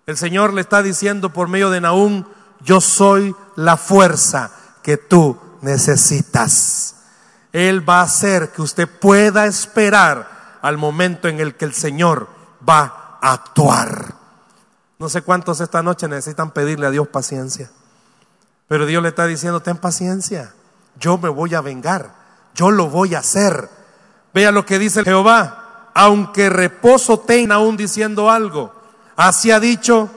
el 0.05 0.17
Señor 0.17 0.53
le 0.53 0.61
está 0.61 0.81
diciendo 0.81 1.31
por 1.31 1.47
medio 1.47 1.69
de 1.69 1.81
Naúm, 1.81 2.25
yo 2.61 2.81
soy 2.81 3.35
la 3.55 3.77
fuerza 3.77 4.51
que 4.81 4.97
tú 4.97 5.37
necesitas. 5.61 6.95
Él 7.53 7.87
va 7.87 7.99
a 7.99 8.03
hacer 8.03 8.51
que 8.51 8.61
usted 8.61 8.87
pueda 8.87 9.45
esperar 9.45 10.59
al 10.61 10.77
momento 10.77 11.27
en 11.27 11.39
el 11.39 11.55
que 11.55 11.65
el 11.65 11.73
Señor 11.73 12.27
va 12.67 13.17
a 13.21 13.33
actuar. 13.33 14.15
No 14.99 15.09
sé 15.09 15.21
cuántos 15.21 15.59
esta 15.61 15.81
noche 15.81 16.07
necesitan 16.07 16.51
pedirle 16.51 16.87
a 16.87 16.91
Dios 16.91 17.07
paciencia. 17.07 17.71
Pero 18.67 18.85
Dios 18.85 19.03
le 19.03 19.09
está 19.09 19.25
diciendo, 19.25 19.59
ten 19.59 19.77
paciencia, 19.77 20.53
yo 20.99 21.17
me 21.17 21.27
voy 21.27 21.55
a 21.55 21.61
vengar, 21.61 22.13
yo 22.55 22.71
lo 22.71 22.89
voy 22.89 23.15
a 23.15 23.19
hacer. 23.19 23.69
Vea 24.33 24.51
lo 24.51 24.65
que 24.65 24.79
dice 24.79 25.03
Jehová, 25.03 25.89
aunque 25.93 26.49
reposo 26.49 27.19
tenga 27.19 27.55
aún 27.55 27.75
diciendo 27.75 28.31
algo. 28.31 28.80
Así 29.21 29.51
ha 29.51 29.59
dicho 29.59 30.09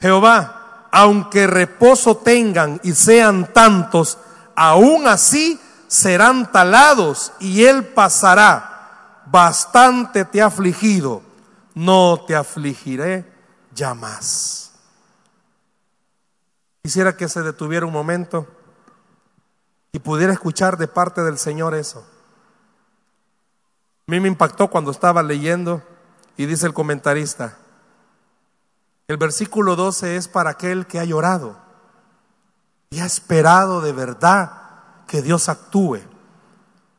Jehová, 0.00 0.88
aunque 0.90 1.46
reposo 1.46 2.16
tengan 2.16 2.80
y 2.82 2.94
sean 2.94 3.52
tantos, 3.52 4.16
aún 4.56 5.06
así 5.06 5.60
serán 5.88 6.50
talados 6.50 7.34
y 7.38 7.66
él 7.66 7.84
pasará. 7.84 9.20
Bastante 9.26 10.24
te 10.24 10.40
ha 10.40 10.46
afligido, 10.46 11.20
no 11.74 12.24
te 12.26 12.34
afligiré 12.34 13.30
ya 13.74 13.92
más. 13.92 14.72
Quisiera 16.82 17.18
que 17.18 17.28
se 17.28 17.42
detuviera 17.42 17.84
un 17.84 17.92
momento 17.92 18.46
y 19.92 19.98
pudiera 19.98 20.32
escuchar 20.32 20.78
de 20.78 20.88
parte 20.88 21.22
del 21.24 21.36
Señor 21.36 21.74
eso. 21.74 22.06
A 24.08 24.12
mí 24.12 24.18
me 24.18 24.28
impactó 24.28 24.70
cuando 24.70 24.92
estaba 24.92 25.22
leyendo 25.22 25.82
y 26.38 26.46
dice 26.46 26.64
el 26.66 26.72
comentarista, 26.72 27.58
el 29.06 29.16
versículo 29.18 29.76
12 29.76 30.16
es 30.16 30.28
para 30.28 30.50
aquel 30.50 30.86
que 30.86 30.98
ha 30.98 31.04
llorado 31.04 31.58
y 32.90 33.00
ha 33.00 33.06
esperado 33.06 33.80
de 33.80 33.92
verdad 33.92 34.52
que 35.06 35.20
Dios 35.20 35.48
actúe. 35.48 36.00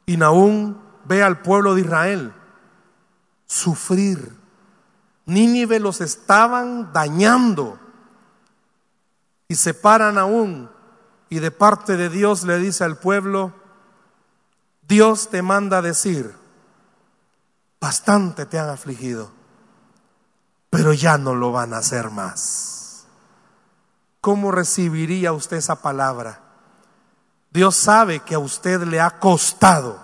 Y 0.06 0.18
Naúm 0.18 0.76
ve 1.06 1.24
al 1.24 1.42
pueblo 1.42 1.74
de 1.74 1.82
Israel 1.82 2.34
sufrir. 3.48 4.36
Nínive 5.26 5.80
los 5.80 6.02
estaban 6.02 6.94
dañando 6.94 7.80
y 9.48 9.56
se 9.56 9.74
paran 9.74 10.20
aún 10.20 10.70
y 11.30 11.40
de 11.40 11.50
parte 11.50 11.98
de 11.98 12.10
Dios 12.10 12.44
le 12.44 12.60
dice 12.60 12.84
al 12.84 12.98
pueblo, 12.98 13.54
Dios 14.88 15.30
te 15.30 15.42
manda 15.42 15.82
decir, 15.82 16.36
bastante 17.82 18.46
te 18.46 18.60
han 18.60 18.70
afligido 18.70 19.32
pero 20.76 20.92
ya 20.92 21.18
no 21.18 21.36
lo 21.36 21.54
van 21.54 21.74
a 21.74 21.78
hacer 21.78 22.10
más. 22.10 23.06
¿Cómo 24.20 24.52
recibiría 24.52 25.32
usted 25.32 25.56
esa 25.56 25.82
palabra? 25.82 26.42
Dios 27.50 27.78
sabe 27.78 28.20
que 28.20 28.36
a 28.36 28.40
usted 28.40 28.82
le 28.84 29.00
ha 29.00 29.22
costado, 29.22 29.98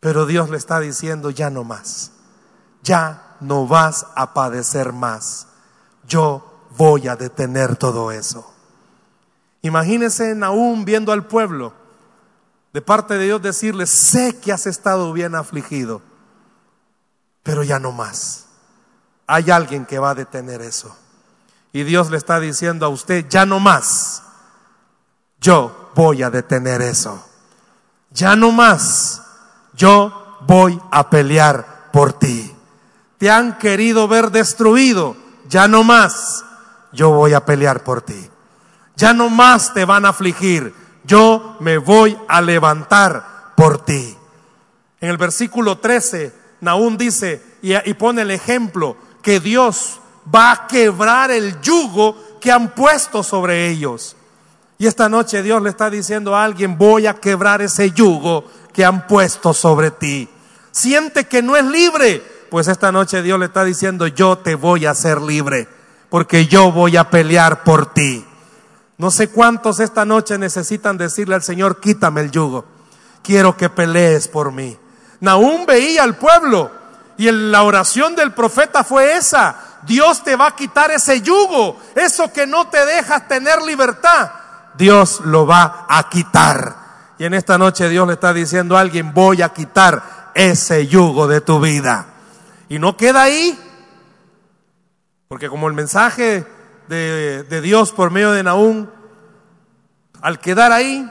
pero 0.00 0.26
Dios 0.26 0.50
le 0.50 0.56
está 0.56 0.80
diciendo 0.80 1.30
ya 1.30 1.48
no 1.48 1.62
más, 1.62 2.10
ya 2.82 3.36
no 3.38 3.68
vas 3.68 4.04
a 4.16 4.34
padecer 4.34 4.92
más, 4.92 5.46
yo 6.08 6.66
voy 6.76 7.06
a 7.06 7.14
detener 7.14 7.76
todo 7.76 8.10
eso. 8.10 8.52
Imagínese 9.62 10.36
aún 10.42 10.84
viendo 10.84 11.12
al 11.12 11.28
pueblo, 11.28 11.72
de 12.72 12.82
parte 12.82 13.16
de 13.16 13.26
Dios 13.26 13.40
decirle, 13.40 13.86
sé 13.86 14.40
que 14.40 14.52
has 14.52 14.66
estado 14.66 15.12
bien 15.12 15.36
afligido, 15.36 16.02
pero 17.44 17.62
ya 17.62 17.78
no 17.78 17.92
más 17.92 18.48
hay 19.30 19.48
alguien 19.52 19.86
que 19.86 20.00
va 20.00 20.10
a 20.10 20.14
detener 20.14 20.60
eso. 20.60 20.94
Y 21.72 21.84
Dios 21.84 22.10
le 22.10 22.16
está 22.16 22.40
diciendo 22.40 22.84
a 22.84 22.88
usted, 22.88 23.26
ya 23.28 23.46
no 23.46 23.60
más, 23.60 24.24
yo 25.40 25.92
voy 25.94 26.24
a 26.24 26.30
detener 26.30 26.82
eso. 26.82 27.24
Ya 28.10 28.34
no 28.34 28.50
más, 28.50 29.22
yo 29.72 30.38
voy 30.40 30.80
a 30.90 31.08
pelear 31.10 31.90
por 31.92 32.12
ti. 32.12 32.52
Te 33.18 33.30
han 33.30 33.56
querido 33.58 34.08
ver 34.08 34.32
destruido, 34.32 35.16
ya 35.48 35.68
no 35.68 35.84
más, 35.84 36.44
yo 36.92 37.10
voy 37.10 37.32
a 37.32 37.44
pelear 37.44 37.84
por 37.84 38.02
ti. 38.02 38.28
Ya 38.96 39.12
no 39.12 39.30
más 39.30 39.72
te 39.72 39.84
van 39.84 40.06
a 40.06 40.08
afligir, 40.08 40.74
yo 41.04 41.56
me 41.60 41.78
voy 41.78 42.18
a 42.26 42.40
levantar 42.40 43.52
por 43.54 43.84
ti. 43.84 44.16
En 45.00 45.08
el 45.08 45.18
versículo 45.18 45.78
13, 45.78 46.34
Naún 46.62 46.98
dice 46.98 47.58
y, 47.62 47.74
y 47.88 47.94
pone 47.94 48.22
el 48.22 48.32
ejemplo, 48.32 48.96
que 49.22 49.40
Dios 49.40 50.00
va 50.32 50.52
a 50.52 50.66
quebrar 50.66 51.30
el 51.30 51.60
yugo 51.60 52.16
que 52.40 52.52
han 52.52 52.74
puesto 52.74 53.22
sobre 53.22 53.68
ellos. 53.68 54.16
Y 54.78 54.86
esta 54.86 55.08
noche 55.08 55.42
Dios 55.42 55.62
le 55.62 55.70
está 55.70 55.90
diciendo 55.90 56.34
a 56.34 56.44
alguien, 56.44 56.78
voy 56.78 57.06
a 57.06 57.14
quebrar 57.14 57.60
ese 57.60 57.90
yugo 57.90 58.44
que 58.72 58.84
han 58.84 59.06
puesto 59.06 59.52
sobre 59.52 59.90
ti. 59.90 60.28
Siente 60.70 61.26
que 61.26 61.42
no 61.42 61.56
es 61.56 61.64
libre. 61.64 62.22
Pues 62.50 62.66
esta 62.66 62.90
noche 62.90 63.22
Dios 63.22 63.38
le 63.38 63.46
está 63.46 63.62
diciendo, 63.62 64.06
yo 64.06 64.38
te 64.38 64.56
voy 64.56 64.86
a 64.86 64.90
hacer 64.90 65.20
libre, 65.20 65.68
porque 66.08 66.46
yo 66.46 66.72
voy 66.72 66.96
a 66.96 67.08
pelear 67.08 67.62
por 67.62 67.92
ti. 67.92 68.24
No 68.98 69.10
sé 69.10 69.28
cuántos 69.28 69.78
esta 69.80 70.04
noche 70.04 70.36
necesitan 70.36 70.98
decirle 70.98 71.36
al 71.36 71.42
Señor, 71.42 71.78
quítame 71.78 72.22
el 72.22 72.30
yugo. 72.30 72.64
Quiero 73.22 73.56
que 73.56 73.68
pelees 73.68 74.26
por 74.28 74.50
mí. 74.50 74.76
Naún 75.20 75.64
veía 75.66 76.02
al 76.02 76.16
pueblo 76.16 76.79
y 77.20 77.30
la 77.30 77.64
oración 77.64 78.16
del 78.16 78.32
profeta 78.32 78.82
fue 78.82 79.18
esa. 79.18 79.54
Dios 79.82 80.24
te 80.24 80.36
va 80.36 80.46
a 80.46 80.56
quitar 80.56 80.90
ese 80.90 81.20
yugo, 81.20 81.78
eso 81.94 82.32
que 82.32 82.46
no 82.46 82.68
te 82.68 82.82
dejas 82.86 83.28
tener 83.28 83.60
libertad. 83.60 84.30
Dios 84.78 85.20
lo 85.26 85.46
va 85.46 85.84
a 85.86 86.08
quitar. 86.08 86.76
Y 87.18 87.26
en 87.26 87.34
esta 87.34 87.58
noche 87.58 87.90
Dios 87.90 88.06
le 88.06 88.14
está 88.14 88.32
diciendo 88.32 88.74
a 88.74 88.80
alguien, 88.80 89.12
voy 89.12 89.42
a 89.42 89.50
quitar 89.50 90.30
ese 90.34 90.86
yugo 90.86 91.28
de 91.28 91.42
tu 91.42 91.60
vida. 91.60 92.06
Y 92.70 92.78
no 92.78 92.96
queda 92.96 93.20
ahí, 93.20 93.58
porque 95.28 95.50
como 95.50 95.68
el 95.68 95.74
mensaje 95.74 96.46
de, 96.88 97.42
de 97.42 97.60
Dios 97.60 97.92
por 97.92 98.10
medio 98.10 98.32
de 98.32 98.44
Naúm, 98.44 98.86
al 100.22 100.40
quedar 100.40 100.72
ahí, 100.72 101.06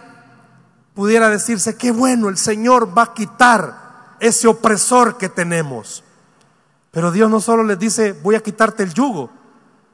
pudiera 0.96 1.30
decirse, 1.30 1.78
qué 1.78 1.92
bueno, 1.92 2.30
el 2.30 2.38
Señor 2.38 2.98
va 2.98 3.04
a 3.04 3.14
quitar 3.14 3.89
ese 4.20 4.48
opresor 4.48 5.18
que 5.18 5.30
tenemos. 5.30 6.04
Pero 6.92 7.12
Dios 7.12 7.30
no 7.30 7.40
solo 7.40 7.64
les 7.64 7.80
dice, 7.80 8.14
voy 8.14 8.36
a 8.36 8.44
quitarte 8.44 8.84
el 8.84 8.94
yugo. 8.94 9.30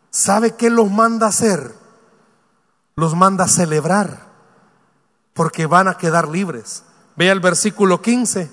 ¿Sabe 0.10 0.56
qué 0.56 0.70
los 0.70 0.90
manda 0.90 1.26
a 1.26 1.30
hacer? 1.30 1.74
Los 2.96 3.16
manda 3.16 3.46
a 3.46 3.50
celebrar, 3.50 4.28
porque 5.34 5.66
van 5.66 5.88
a 5.88 5.98
quedar 5.98 6.30
libres. 6.30 6.84
Vea 7.18 7.34
el 7.34 7.42
versículo 7.42 8.02
15. 8.02 8.50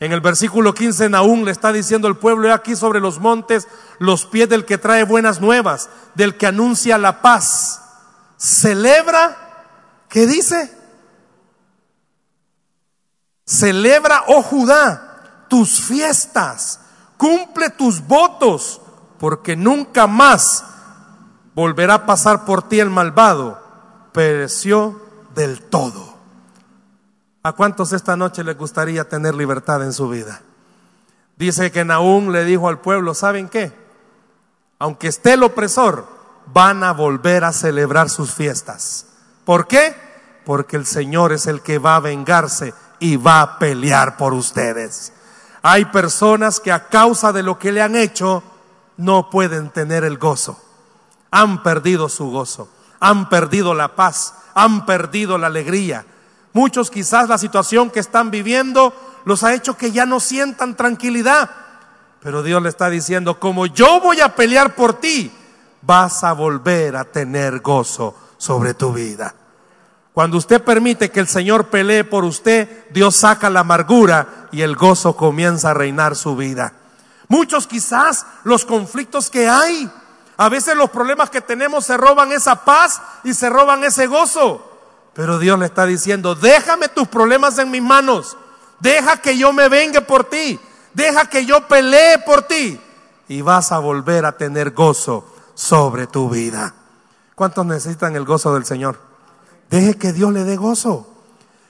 En 0.00 0.12
el 0.12 0.20
versículo 0.20 0.74
15 0.74 1.08
Naúm 1.08 1.44
le 1.44 1.52
está 1.52 1.72
diciendo 1.72 2.08
al 2.08 2.18
pueblo, 2.18 2.48
he 2.48 2.52
aquí 2.52 2.74
sobre 2.74 3.00
los 3.00 3.20
montes 3.20 3.68
los 3.98 4.26
pies 4.26 4.48
del 4.48 4.64
que 4.64 4.76
trae 4.76 5.04
buenas 5.04 5.40
nuevas, 5.40 5.88
del 6.14 6.36
que 6.36 6.48
anuncia 6.48 6.98
la 6.98 7.22
paz. 7.22 7.80
Celebra, 8.36 9.64
¿qué 10.08 10.26
dice? 10.26 10.76
Celebra, 13.52 14.24
oh 14.28 14.42
Judá, 14.42 15.44
tus 15.48 15.78
fiestas, 15.78 16.80
cumple 17.18 17.68
tus 17.68 18.06
votos, 18.06 18.80
porque 19.18 19.56
nunca 19.56 20.06
más 20.06 20.64
volverá 21.54 21.94
a 21.94 22.06
pasar 22.06 22.46
por 22.46 22.66
ti 22.66 22.80
el 22.80 22.88
malvado. 22.88 23.60
Pereció 24.12 24.98
del 25.34 25.60
todo. 25.60 26.14
¿A 27.42 27.52
cuántos 27.52 27.92
esta 27.92 28.16
noche 28.16 28.42
les 28.42 28.56
gustaría 28.56 29.06
tener 29.06 29.34
libertad 29.34 29.82
en 29.82 29.92
su 29.92 30.08
vida? 30.08 30.40
Dice 31.36 31.70
que 31.70 31.84
Naúm 31.84 32.30
le 32.30 32.46
dijo 32.46 32.68
al 32.68 32.80
pueblo, 32.80 33.12
¿saben 33.12 33.50
qué? 33.50 33.70
Aunque 34.78 35.08
esté 35.08 35.34
el 35.34 35.42
opresor, 35.42 36.06
van 36.46 36.84
a 36.84 36.92
volver 36.92 37.44
a 37.44 37.52
celebrar 37.52 38.08
sus 38.08 38.32
fiestas. 38.32 39.08
¿Por 39.44 39.66
qué? 39.66 39.94
Porque 40.46 40.76
el 40.76 40.86
Señor 40.86 41.32
es 41.32 41.46
el 41.46 41.60
que 41.60 41.78
va 41.78 41.96
a 41.96 42.00
vengarse 42.00 42.72
y 43.02 43.16
va 43.16 43.42
a 43.42 43.58
pelear 43.58 44.16
por 44.16 44.32
ustedes. 44.32 45.12
Hay 45.60 45.86
personas 45.86 46.60
que 46.60 46.70
a 46.70 46.86
causa 46.86 47.32
de 47.32 47.42
lo 47.42 47.58
que 47.58 47.72
le 47.72 47.82
han 47.82 47.96
hecho 47.96 48.44
no 48.96 49.28
pueden 49.28 49.70
tener 49.70 50.04
el 50.04 50.18
gozo. 50.18 50.56
Han 51.32 51.64
perdido 51.64 52.08
su 52.08 52.30
gozo, 52.30 52.68
han 53.00 53.28
perdido 53.28 53.74
la 53.74 53.96
paz, 53.96 54.34
han 54.54 54.86
perdido 54.86 55.36
la 55.36 55.48
alegría. 55.48 56.06
Muchos 56.52 56.92
quizás 56.92 57.28
la 57.28 57.38
situación 57.38 57.90
que 57.90 57.98
están 57.98 58.30
viviendo 58.30 58.94
los 59.24 59.42
ha 59.42 59.52
hecho 59.52 59.76
que 59.76 59.90
ya 59.90 60.06
no 60.06 60.20
sientan 60.20 60.76
tranquilidad. 60.76 61.50
Pero 62.20 62.44
Dios 62.44 62.62
le 62.62 62.68
está 62.68 62.88
diciendo, 62.88 63.40
como 63.40 63.66
yo 63.66 64.00
voy 64.00 64.20
a 64.20 64.36
pelear 64.36 64.76
por 64.76 65.00
ti, 65.00 65.32
vas 65.80 66.22
a 66.22 66.34
volver 66.34 66.94
a 66.94 67.04
tener 67.04 67.58
gozo 67.58 68.14
sobre 68.36 68.74
tu 68.74 68.92
vida. 68.92 69.34
Cuando 70.14 70.36
usted 70.36 70.62
permite 70.62 71.10
que 71.10 71.20
el 71.20 71.28
Señor 71.28 71.68
pelee 71.68 72.04
por 72.04 72.24
usted, 72.24 72.86
Dios 72.90 73.16
saca 73.16 73.48
la 73.48 73.60
amargura 73.60 74.48
y 74.52 74.60
el 74.60 74.76
gozo 74.76 75.16
comienza 75.16 75.70
a 75.70 75.74
reinar 75.74 76.16
su 76.16 76.36
vida. 76.36 76.74
Muchos 77.28 77.66
quizás 77.66 78.26
los 78.44 78.66
conflictos 78.66 79.30
que 79.30 79.48
hay, 79.48 79.90
a 80.36 80.48
veces 80.50 80.76
los 80.76 80.90
problemas 80.90 81.30
que 81.30 81.40
tenemos 81.40 81.86
se 81.86 81.96
roban 81.96 82.30
esa 82.30 82.64
paz 82.64 83.00
y 83.24 83.32
se 83.32 83.48
roban 83.48 83.84
ese 83.84 84.06
gozo. 84.06 84.68
Pero 85.14 85.38
Dios 85.38 85.58
le 85.58 85.66
está 85.66 85.86
diciendo, 85.86 86.34
déjame 86.34 86.88
tus 86.88 87.08
problemas 87.08 87.58
en 87.58 87.70
mis 87.70 87.82
manos, 87.82 88.36
deja 88.80 89.16
que 89.16 89.38
yo 89.38 89.54
me 89.54 89.70
vengue 89.70 90.02
por 90.02 90.24
ti, 90.24 90.60
deja 90.92 91.26
que 91.26 91.46
yo 91.46 91.66
pelee 91.66 92.18
por 92.18 92.42
ti 92.42 92.78
y 93.28 93.40
vas 93.40 93.72
a 93.72 93.78
volver 93.78 94.26
a 94.26 94.32
tener 94.32 94.72
gozo 94.72 95.26
sobre 95.54 96.06
tu 96.06 96.28
vida. 96.28 96.74
¿Cuántos 97.34 97.64
necesitan 97.64 98.14
el 98.14 98.24
gozo 98.24 98.52
del 98.52 98.66
Señor? 98.66 99.11
Deje 99.72 99.94
que 99.94 100.12
Dios 100.12 100.30
le 100.34 100.44
dé 100.44 100.56
gozo. 100.56 101.08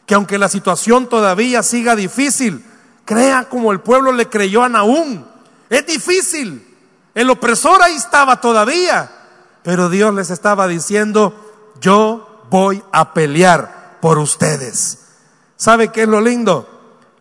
Que 0.07 0.17
aunque 0.17 0.37
la 0.37 0.49
situación 0.49 1.09
todavía 1.09 1.63
siga 1.63 1.95
difícil, 1.95 2.67
crea 3.05 3.49
como 3.49 3.71
el 3.71 3.79
pueblo 3.79 4.11
le 4.11 4.29
creyó 4.29 4.65
a 4.65 4.69
Naúm. 4.69 5.25
Es 5.71 5.87
difícil. 5.87 6.67
El 7.15 7.31
opresor 7.31 7.81
ahí 7.81 7.95
estaba 7.95 8.41
todavía. 8.41 9.09
Pero 9.63 9.89
Dios 9.89 10.13
les 10.15 10.31
estaba 10.31 10.67
diciendo, 10.67 11.71
yo 11.81 12.43
voy 12.51 12.83
a 12.91 13.15
pelear 13.15 13.99
por 14.01 14.19
ustedes. 14.19 14.99
¿Sabe 15.57 15.93
qué 15.93 16.03
es 16.03 16.09
lo 16.09 16.21
lindo? 16.21 16.69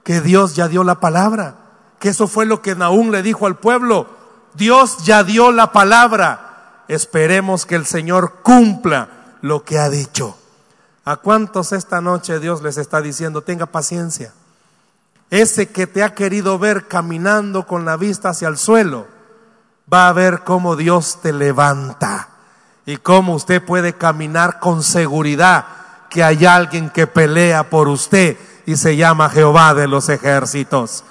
Que 0.04 0.20
Dios 0.20 0.56
ya 0.56 0.68
dio 0.68 0.84
la 0.84 1.00
palabra. 1.00 1.58
Que 2.00 2.10
eso 2.10 2.28
fue 2.28 2.48
lo 2.48 2.64
que 2.64 2.74
Naúm 2.74 3.12
le 3.12 3.22
dijo 3.22 3.46
al 3.46 3.60
pueblo. 3.60 4.08
Dios 4.56 5.06
ya 5.06 5.24
dio 5.24 5.52
la 5.52 5.72
palabra. 5.74 6.86
Esperemos 6.88 7.68
que 7.68 7.76
el 7.76 7.86
Señor 7.86 8.40
cumpla 8.42 9.38
lo 9.42 9.64
que 9.64 9.78
ha 9.78 9.88
dicho. 9.88 10.40
¿A 11.04 11.16
cuántos 11.18 11.72
esta 11.72 12.00
noche 12.00 12.40
Dios 12.40 12.62
les 12.62 12.78
está 12.78 13.02
diciendo, 13.02 13.42
tenga 13.42 13.66
paciencia? 13.66 14.34
Ese 15.32 15.70
que 15.70 15.88
te 15.88 16.04
ha 16.04 16.14
querido 16.14 16.60
ver 16.60 16.88
caminando 16.88 17.66
con 17.66 17.86
la 17.86 17.98
vista 17.98 18.30
hacia 18.30 18.48
el 18.48 18.58
suelo, 18.58 19.08
va 19.92 20.08
a 20.08 20.14
ver 20.14 20.42
cómo 20.44 20.76
Dios 20.76 21.20
te 21.22 21.34
levanta 21.34 22.30
y 22.86 22.98
cómo 22.98 23.34
usted 23.34 23.64
puede 23.64 23.94
caminar 23.94 24.60
con 24.60 24.84
seguridad 24.84 25.66
que 26.10 26.24
hay 26.24 26.46
alguien 26.46 26.90
que 26.90 27.08
pelea 27.08 27.70
por 27.70 27.88
usted 27.88 28.38
y 28.66 28.76
se 28.76 28.96
llama 28.96 29.30
Jehová 29.30 29.74
de 29.74 29.88
los 29.88 30.10
ejércitos. 30.10 31.04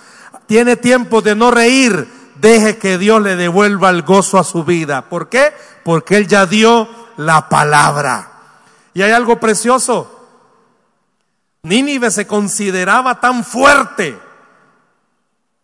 Tiene 0.46 0.76
tiempo 0.76 1.22
de 1.22 1.34
no 1.34 1.50
reír, 1.50 2.08
deje 2.36 2.78
que 2.78 2.98
Dios 2.98 3.22
le 3.22 3.36
devuelva 3.36 3.90
el 3.90 4.02
gozo 4.02 4.38
a 4.38 4.44
su 4.44 4.64
vida. 4.64 5.08
¿Por 5.08 5.28
qué? 5.28 5.52
Porque 5.84 6.16
Él 6.16 6.28
ya 6.28 6.46
dio 6.46 6.88
la 7.16 7.48
palabra. 7.48 8.29
Y 8.94 9.02
hay 9.02 9.12
algo 9.12 9.38
precioso. 9.38 10.20
Nínive 11.62 12.10
se 12.10 12.26
consideraba 12.26 13.20
tan 13.20 13.44
fuerte, 13.44 14.18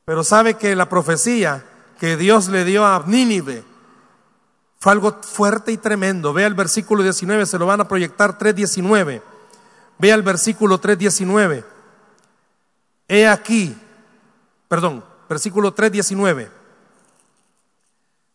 pero 0.05 0.23
sabe 0.23 0.55
que 0.55 0.77
la 0.77 0.89
profecía 0.89 1.65
que 1.99 2.17
Dios 2.17 2.49
le 2.49 2.65
dio 2.65 2.85
a 2.85 3.03
Nínive 3.07 3.65
fue 4.79 4.93
algo 4.93 5.21
fuerte 5.23 5.73
y 5.73 5.79
tremendo. 5.79 6.33
Vea 6.33 6.47
el 6.47 6.55
versículo 6.55 7.03
19, 7.03 7.47
se 7.47 7.59
lo 7.59 7.67
van 7.67 7.81
a 7.81 7.89
proyectar 7.89 8.39
3.19. 8.39 9.23
Vea 9.99 10.15
el 10.15 10.23
versículo 10.23 10.81
3.19. 10.81 11.65
He 13.09 13.27
aquí, 13.27 13.77
perdón, 14.69 15.03
versículo 15.29 15.75
3.19. 15.75 16.51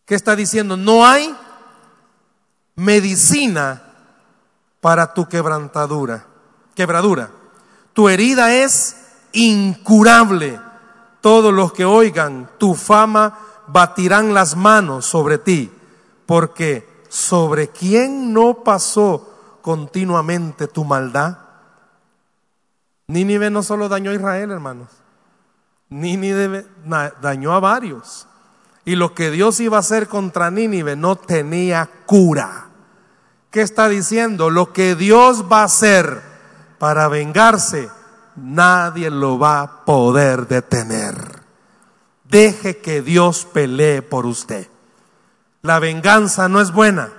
¿Qué 0.04 0.14
está 0.16 0.34
diciendo? 0.34 0.76
No 0.76 1.06
hay 1.06 1.34
medicina 2.74 3.91
para 4.82 5.14
tu 5.14 5.28
quebrantadura, 5.28 6.26
quebradura. 6.74 7.30
Tu 7.92 8.08
herida 8.08 8.52
es 8.52 8.96
incurable. 9.30 10.60
Todos 11.20 11.54
los 11.54 11.72
que 11.72 11.84
oigan 11.84 12.50
tu 12.58 12.74
fama 12.74 13.38
batirán 13.68 14.34
las 14.34 14.56
manos 14.56 15.06
sobre 15.06 15.38
ti, 15.38 15.70
porque 16.26 17.04
sobre 17.08 17.68
quién 17.68 18.32
no 18.32 18.64
pasó 18.64 19.60
continuamente 19.62 20.66
tu 20.66 20.84
maldad. 20.84 21.38
Nínive 23.06 23.50
no 23.50 23.62
solo 23.62 23.88
dañó 23.88 24.10
a 24.10 24.14
Israel, 24.14 24.50
hermanos. 24.50 24.88
Nínive 25.90 26.66
dañó 27.20 27.52
a 27.52 27.60
varios. 27.60 28.26
Y 28.84 28.96
lo 28.96 29.14
que 29.14 29.30
Dios 29.30 29.60
iba 29.60 29.76
a 29.76 29.80
hacer 29.80 30.08
contra 30.08 30.50
Nínive 30.50 30.96
no 30.96 31.14
tenía 31.14 31.88
cura. 32.04 32.71
¿Qué 33.52 33.60
está 33.60 33.90
diciendo? 33.90 34.48
Lo 34.48 34.72
que 34.72 34.94
Dios 34.94 35.44
va 35.52 35.60
a 35.60 35.64
hacer 35.64 36.22
para 36.78 37.06
vengarse, 37.08 37.90
nadie 38.34 39.10
lo 39.10 39.38
va 39.38 39.60
a 39.60 39.84
poder 39.84 40.48
detener. 40.48 41.42
Deje 42.24 42.78
que 42.78 43.02
Dios 43.02 43.44
pelee 43.44 44.00
por 44.00 44.24
usted. 44.24 44.68
La 45.60 45.78
venganza 45.80 46.48
no 46.48 46.62
es 46.62 46.72
buena. 46.72 47.12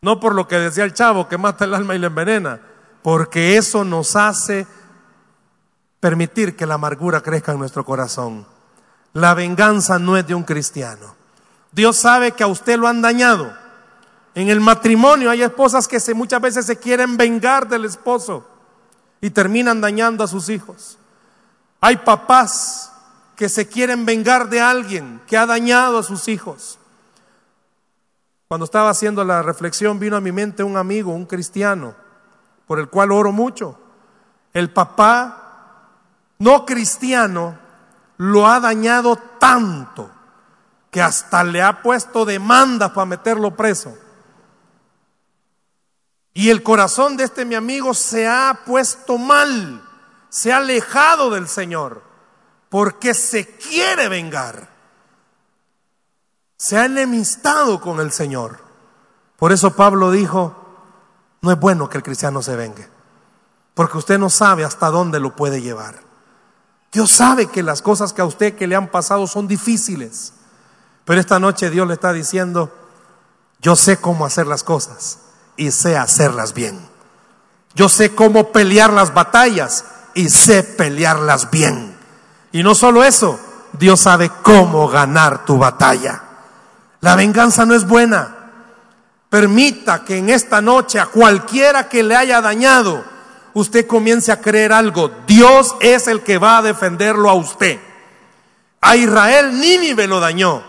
No 0.00 0.20
por 0.20 0.34
lo 0.34 0.48
que 0.48 0.58
decía 0.58 0.84
el 0.84 0.94
chavo 0.94 1.28
que 1.28 1.36
mata 1.36 1.66
el 1.66 1.74
alma 1.74 1.94
y 1.94 1.98
la 1.98 2.06
envenena, 2.06 2.62
porque 3.02 3.58
eso 3.58 3.84
nos 3.84 4.16
hace 4.16 4.66
permitir 6.00 6.56
que 6.56 6.64
la 6.64 6.74
amargura 6.76 7.20
crezca 7.20 7.52
en 7.52 7.58
nuestro 7.58 7.84
corazón. 7.84 8.46
La 9.12 9.34
venganza 9.34 9.98
no 9.98 10.16
es 10.16 10.26
de 10.26 10.34
un 10.34 10.44
cristiano. 10.44 11.14
Dios 11.72 11.98
sabe 11.98 12.32
que 12.32 12.42
a 12.42 12.46
usted 12.46 12.78
lo 12.78 12.88
han 12.88 13.02
dañado. 13.02 13.59
En 14.34 14.48
el 14.48 14.60
matrimonio 14.60 15.30
hay 15.30 15.42
esposas 15.42 15.88
que 15.88 16.00
se, 16.00 16.14
muchas 16.14 16.40
veces 16.40 16.66
se 16.66 16.78
quieren 16.78 17.16
vengar 17.16 17.68
del 17.68 17.84
esposo 17.84 18.46
y 19.20 19.30
terminan 19.30 19.80
dañando 19.80 20.24
a 20.24 20.28
sus 20.28 20.48
hijos. 20.48 20.98
Hay 21.80 21.96
papás 21.98 22.92
que 23.36 23.48
se 23.48 23.66
quieren 23.66 24.04
vengar 24.04 24.48
de 24.48 24.60
alguien 24.60 25.20
que 25.26 25.36
ha 25.36 25.46
dañado 25.46 25.98
a 25.98 26.02
sus 26.02 26.28
hijos. 26.28 26.78
Cuando 28.48 28.64
estaba 28.64 28.90
haciendo 28.90 29.24
la 29.24 29.42
reflexión 29.42 29.98
vino 29.98 30.16
a 30.16 30.20
mi 30.20 30.32
mente 30.32 30.62
un 30.62 30.76
amigo, 30.76 31.12
un 31.12 31.26
cristiano, 31.26 31.94
por 32.66 32.78
el 32.78 32.88
cual 32.88 33.12
oro 33.12 33.32
mucho. 33.32 33.78
El 34.52 34.70
papá 34.70 35.88
no 36.38 36.66
cristiano 36.66 37.58
lo 38.16 38.46
ha 38.46 38.60
dañado 38.60 39.16
tanto 39.38 40.10
que 40.90 41.00
hasta 41.00 41.44
le 41.44 41.62
ha 41.62 41.82
puesto 41.82 42.24
demandas 42.24 42.90
para 42.90 43.06
meterlo 43.06 43.56
preso. 43.56 43.96
Y 46.32 46.50
el 46.50 46.62
corazón 46.62 47.16
de 47.16 47.24
este 47.24 47.44
mi 47.44 47.54
amigo 47.54 47.94
se 47.94 48.28
ha 48.28 48.60
puesto 48.64 49.18
mal, 49.18 49.82
se 50.28 50.52
ha 50.52 50.58
alejado 50.58 51.30
del 51.30 51.48
Señor, 51.48 52.02
porque 52.68 53.14
se 53.14 53.56
quiere 53.56 54.08
vengar. 54.08 54.70
Se 56.56 56.78
ha 56.78 56.84
enemistado 56.84 57.80
con 57.80 58.00
el 58.00 58.12
Señor. 58.12 58.58
Por 59.36 59.50
eso 59.50 59.74
Pablo 59.74 60.10
dijo, 60.10 60.54
no 61.40 61.50
es 61.50 61.58
bueno 61.58 61.88
que 61.88 61.96
el 61.96 62.04
cristiano 62.04 62.42
se 62.42 62.54
vengue, 62.54 62.88
porque 63.74 63.98
usted 63.98 64.18
no 64.18 64.30
sabe 64.30 64.64
hasta 64.64 64.90
dónde 64.90 65.18
lo 65.18 65.34
puede 65.34 65.62
llevar. 65.62 66.00
Dios 66.92 67.10
sabe 67.10 67.46
que 67.46 67.62
las 67.62 67.82
cosas 67.82 68.12
que 68.12 68.20
a 68.20 68.26
usted 68.26 68.56
que 68.56 68.66
le 68.66 68.76
han 68.76 68.88
pasado 68.88 69.26
son 69.26 69.48
difíciles, 69.48 70.34
pero 71.04 71.18
esta 71.18 71.40
noche 71.40 71.70
Dios 71.70 71.88
le 71.88 71.94
está 71.94 72.12
diciendo, 72.12 72.70
yo 73.60 73.74
sé 73.74 73.96
cómo 73.96 74.26
hacer 74.26 74.46
las 74.46 74.62
cosas 74.62 75.29
y 75.60 75.72
sé 75.72 75.94
hacerlas 75.94 76.54
bien. 76.54 76.80
Yo 77.74 77.90
sé 77.90 78.14
cómo 78.14 78.50
pelear 78.50 78.90
las 78.90 79.12
batallas 79.12 79.84
y 80.14 80.30
sé 80.30 80.62
pelearlas 80.62 81.50
bien. 81.50 81.94
Y 82.50 82.62
no 82.62 82.74
solo 82.74 83.04
eso, 83.04 83.38
Dios 83.74 84.00
sabe 84.00 84.30
cómo 84.42 84.88
ganar 84.88 85.44
tu 85.44 85.58
batalla. 85.58 86.22
La 87.02 87.14
venganza 87.14 87.66
no 87.66 87.74
es 87.74 87.86
buena. 87.86 88.36
Permita 89.28 90.02
que 90.02 90.16
en 90.16 90.30
esta 90.30 90.62
noche 90.62 90.98
a 90.98 91.06
cualquiera 91.06 91.90
que 91.90 92.02
le 92.02 92.16
haya 92.16 92.40
dañado, 92.40 93.04
usted 93.52 93.86
comience 93.86 94.32
a 94.32 94.40
creer 94.40 94.72
algo. 94.72 95.10
Dios 95.26 95.74
es 95.80 96.08
el 96.08 96.22
que 96.22 96.38
va 96.38 96.56
a 96.56 96.62
defenderlo 96.62 97.28
a 97.28 97.34
usted. 97.34 97.78
A 98.80 98.96
Israel 98.96 99.60
Nínive 99.60 100.06
lo 100.06 100.20
dañó. 100.20 100.62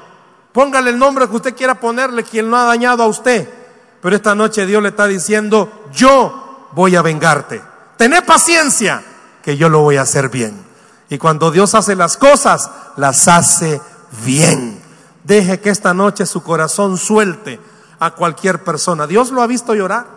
Póngale 0.51 0.89
el 0.89 0.99
nombre 0.99 1.30
que 1.30 1.36
usted 1.38 1.56
quiera 1.56 1.75
ponerle 1.75 2.25
quien 2.25 2.51
lo 2.51 2.58
ha 2.58 2.65
dañado 2.65 3.04
a 3.04 3.08
usted. 3.08 3.61
Pero 4.01 4.15
esta 4.15 4.35
noche 4.35 4.65
Dios 4.65 4.81
le 4.81 4.89
está 4.89 5.07
diciendo, 5.07 5.87
yo 5.93 6.69
voy 6.71 6.95
a 6.95 7.01
vengarte. 7.01 7.61
Tené 7.97 8.21
paciencia, 8.21 9.03
que 9.43 9.57
yo 9.57 9.69
lo 9.69 9.81
voy 9.81 9.97
a 9.97 10.01
hacer 10.01 10.29
bien. 10.29 10.65
Y 11.09 11.17
cuando 11.17 11.51
Dios 11.51 11.75
hace 11.75 11.95
las 11.95 12.17
cosas, 12.17 12.71
las 12.97 13.27
hace 13.27 13.81
bien. 14.23 14.81
Deje 15.23 15.59
que 15.59 15.69
esta 15.69 15.93
noche 15.93 16.25
su 16.25 16.41
corazón 16.41 16.97
suelte 16.97 17.60
a 17.99 18.12
cualquier 18.12 18.63
persona. 18.63 19.06
Dios 19.08 19.31
lo 19.31 19.41
ha 19.41 19.47
visto 19.47 19.75
llorar. 19.75 20.08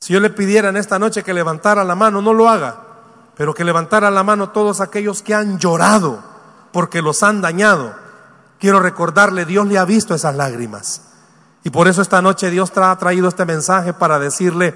Si 0.00 0.12
yo 0.12 0.20
le 0.20 0.30
pidiera 0.30 0.68
en 0.68 0.76
esta 0.76 0.98
noche 0.98 1.22
que 1.22 1.32
levantara 1.32 1.84
la 1.84 1.94
mano, 1.94 2.20
no 2.20 2.34
lo 2.34 2.48
haga, 2.48 2.76
pero 3.36 3.54
que 3.54 3.64
levantara 3.64 4.10
la 4.10 4.22
mano 4.22 4.50
todos 4.50 4.80
aquellos 4.80 5.22
que 5.22 5.34
han 5.34 5.58
llorado 5.58 6.22
porque 6.72 7.00
los 7.02 7.22
han 7.22 7.40
dañado. 7.40 7.94
Quiero 8.58 8.80
recordarle, 8.80 9.44
Dios 9.44 9.66
le 9.66 9.78
ha 9.78 9.84
visto 9.84 10.14
esas 10.14 10.34
lágrimas. 10.34 11.02
Y 11.64 11.70
por 11.70 11.88
eso 11.88 12.02
esta 12.02 12.20
noche 12.20 12.50
Dios 12.50 12.70
ha 12.76 12.96
traído 12.98 13.26
este 13.26 13.46
mensaje 13.46 13.94
para 13.94 14.18
decirle, 14.18 14.74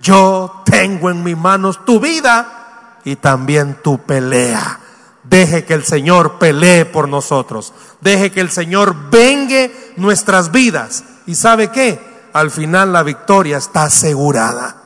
yo 0.00 0.62
tengo 0.64 1.10
en 1.10 1.22
mis 1.22 1.36
manos 1.36 1.84
tu 1.84 2.00
vida 2.00 2.96
y 3.04 3.16
también 3.16 3.76
tu 3.82 3.98
pelea. 3.98 4.80
Deje 5.22 5.66
que 5.66 5.74
el 5.74 5.84
Señor 5.84 6.38
pelee 6.38 6.86
por 6.86 7.08
nosotros. 7.08 7.74
Deje 8.00 8.32
que 8.32 8.40
el 8.40 8.50
Señor 8.50 9.10
vengue 9.10 9.92
nuestras 9.96 10.50
vidas. 10.50 11.04
¿Y 11.26 11.34
sabe 11.34 11.68
qué? 11.68 12.00
Al 12.32 12.50
final 12.50 12.94
la 12.94 13.02
victoria 13.02 13.58
está 13.58 13.84
asegurada. 13.84 14.76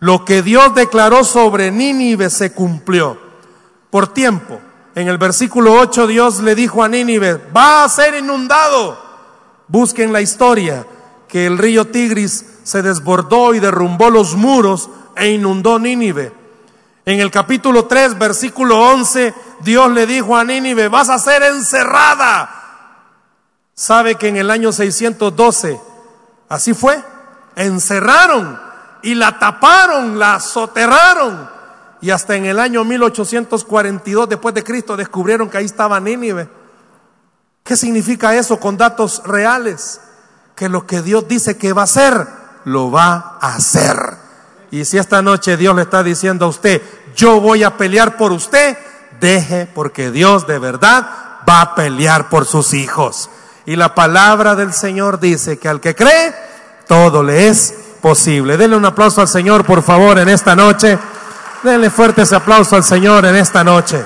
Lo 0.00 0.24
que 0.24 0.42
Dios 0.42 0.74
declaró 0.74 1.22
sobre 1.22 1.70
Nínive 1.70 2.30
se 2.30 2.52
cumplió 2.52 3.16
por 3.90 4.08
tiempo. 4.08 4.60
En 4.96 5.06
el 5.06 5.18
versículo 5.18 5.74
8 5.74 6.08
Dios 6.08 6.40
le 6.40 6.56
dijo 6.56 6.82
a 6.82 6.88
Nínive, 6.88 7.40
va 7.56 7.84
a 7.84 7.88
ser 7.88 8.14
inundado 8.14 9.09
Busquen 9.70 10.12
la 10.12 10.20
historia 10.20 10.84
que 11.28 11.46
el 11.46 11.56
río 11.56 11.86
Tigris 11.86 12.44
se 12.64 12.82
desbordó 12.82 13.54
y 13.54 13.60
derrumbó 13.60 14.10
los 14.10 14.34
muros 14.34 14.90
e 15.14 15.28
inundó 15.28 15.78
Nínive. 15.78 16.32
En 17.06 17.20
el 17.20 17.30
capítulo 17.30 17.84
3, 17.84 18.18
versículo 18.18 18.80
11, 18.80 19.32
Dios 19.60 19.92
le 19.92 20.06
dijo 20.06 20.36
a 20.36 20.42
Nínive, 20.42 20.88
vas 20.88 21.08
a 21.08 21.20
ser 21.20 21.44
encerrada. 21.44 22.50
¿Sabe 23.72 24.16
que 24.16 24.26
en 24.26 24.38
el 24.38 24.50
año 24.50 24.72
612 24.72 25.80
así 26.48 26.74
fue? 26.74 27.00
Encerraron 27.54 28.60
y 29.04 29.14
la 29.14 29.38
taparon, 29.38 30.18
la 30.18 30.40
soterraron. 30.40 31.48
Y 32.00 32.10
hasta 32.10 32.34
en 32.34 32.46
el 32.46 32.58
año 32.58 32.84
1842 32.84 34.28
después 34.28 34.52
de 34.52 34.64
Cristo 34.64 34.96
descubrieron 34.96 35.48
que 35.48 35.58
ahí 35.58 35.66
estaba 35.66 36.00
Nínive. 36.00 36.59
¿Qué 37.70 37.76
significa 37.76 38.34
eso 38.34 38.58
con 38.58 38.76
datos 38.76 39.22
reales? 39.24 40.00
Que 40.56 40.68
lo 40.68 40.88
que 40.88 41.02
Dios 41.02 41.28
dice 41.28 41.56
que 41.56 41.72
va 41.72 41.82
a 41.82 41.84
hacer, 41.84 42.26
lo 42.64 42.90
va 42.90 43.38
a 43.40 43.54
hacer. 43.54 43.96
Y 44.72 44.84
si 44.84 44.98
esta 44.98 45.22
noche 45.22 45.56
Dios 45.56 45.76
le 45.76 45.82
está 45.82 46.02
diciendo 46.02 46.46
a 46.46 46.48
usted, 46.48 46.82
yo 47.14 47.40
voy 47.40 47.62
a 47.62 47.76
pelear 47.76 48.16
por 48.16 48.32
usted, 48.32 48.76
deje 49.20 49.68
porque 49.72 50.10
Dios 50.10 50.48
de 50.48 50.58
verdad 50.58 51.08
va 51.48 51.60
a 51.60 51.74
pelear 51.76 52.28
por 52.28 52.44
sus 52.44 52.74
hijos. 52.74 53.30
Y 53.66 53.76
la 53.76 53.94
palabra 53.94 54.56
del 54.56 54.72
Señor 54.72 55.20
dice 55.20 55.60
que 55.60 55.68
al 55.68 55.80
que 55.80 55.94
cree, 55.94 56.34
todo 56.88 57.22
le 57.22 57.46
es 57.46 57.72
posible. 58.02 58.56
Denle 58.56 58.78
un 58.78 58.84
aplauso 58.84 59.20
al 59.20 59.28
Señor, 59.28 59.64
por 59.64 59.84
favor, 59.84 60.18
en 60.18 60.28
esta 60.28 60.56
noche. 60.56 60.98
Denle 61.62 61.88
fuerte 61.88 62.22
ese 62.22 62.34
aplauso 62.34 62.74
al 62.74 62.82
Señor 62.82 63.24
en 63.26 63.36
esta 63.36 63.62
noche. 63.62 64.04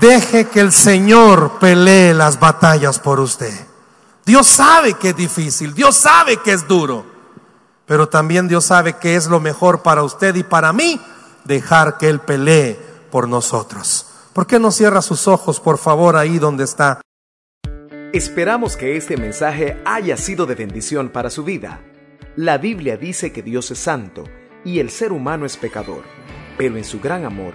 Deje 0.00 0.46
que 0.48 0.60
el 0.60 0.72
Señor 0.72 1.58
pelee 1.58 2.12
las 2.12 2.38
batallas 2.38 2.98
por 2.98 3.20
usted. 3.20 3.54
Dios 4.24 4.46
sabe 4.46 4.94
que 4.94 5.10
es 5.10 5.16
difícil, 5.16 5.72
Dios 5.72 5.96
sabe 5.96 6.38
que 6.38 6.52
es 6.52 6.66
duro, 6.66 7.06
pero 7.86 8.08
también 8.08 8.48
Dios 8.48 8.64
sabe 8.64 8.94
que 8.94 9.14
es 9.14 9.26
lo 9.26 9.40
mejor 9.40 9.82
para 9.82 10.02
usted 10.02 10.34
y 10.34 10.42
para 10.42 10.72
mí 10.72 11.00
dejar 11.44 11.96
que 11.96 12.08
Él 12.08 12.20
pelee 12.20 12.78
por 13.10 13.28
nosotros. 13.28 14.06
¿Por 14.32 14.46
qué 14.46 14.58
no 14.58 14.70
cierra 14.70 15.00
sus 15.00 15.28
ojos, 15.28 15.60
por 15.60 15.78
favor, 15.78 16.16
ahí 16.16 16.38
donde 16.38 16.64
está? 16.64 17.00
Esperamos 18.12 18.76
que 18.76 18.96
este 18.96 19.16
mensaje 19.16 19.80
haya 19.84 20.16
sido 20.16 20.44
de 20.44 20.54
bendición 20.56 21.08
para 21.10 21.30
su 21.30 21.44
vida. 21.44 21.80
La 22.34 22.58
Biblia 22.58 22.96
dice 22.96 23.32
que 23.32 23.42
Dios 23.42 23.70
es 23.70 23.78
santo 23.78 24.24
y 24.64 24.80
el 24.80 24.90
ser 24.90 25.12
humano 25.12 25.46
es 25.46 25.56
pecador, 25.56 26.02
pero 26.58 26.76
en 26.76 26.84
su 26.84 27.00
gran 27.00 27.24
amor, 27.24 27.54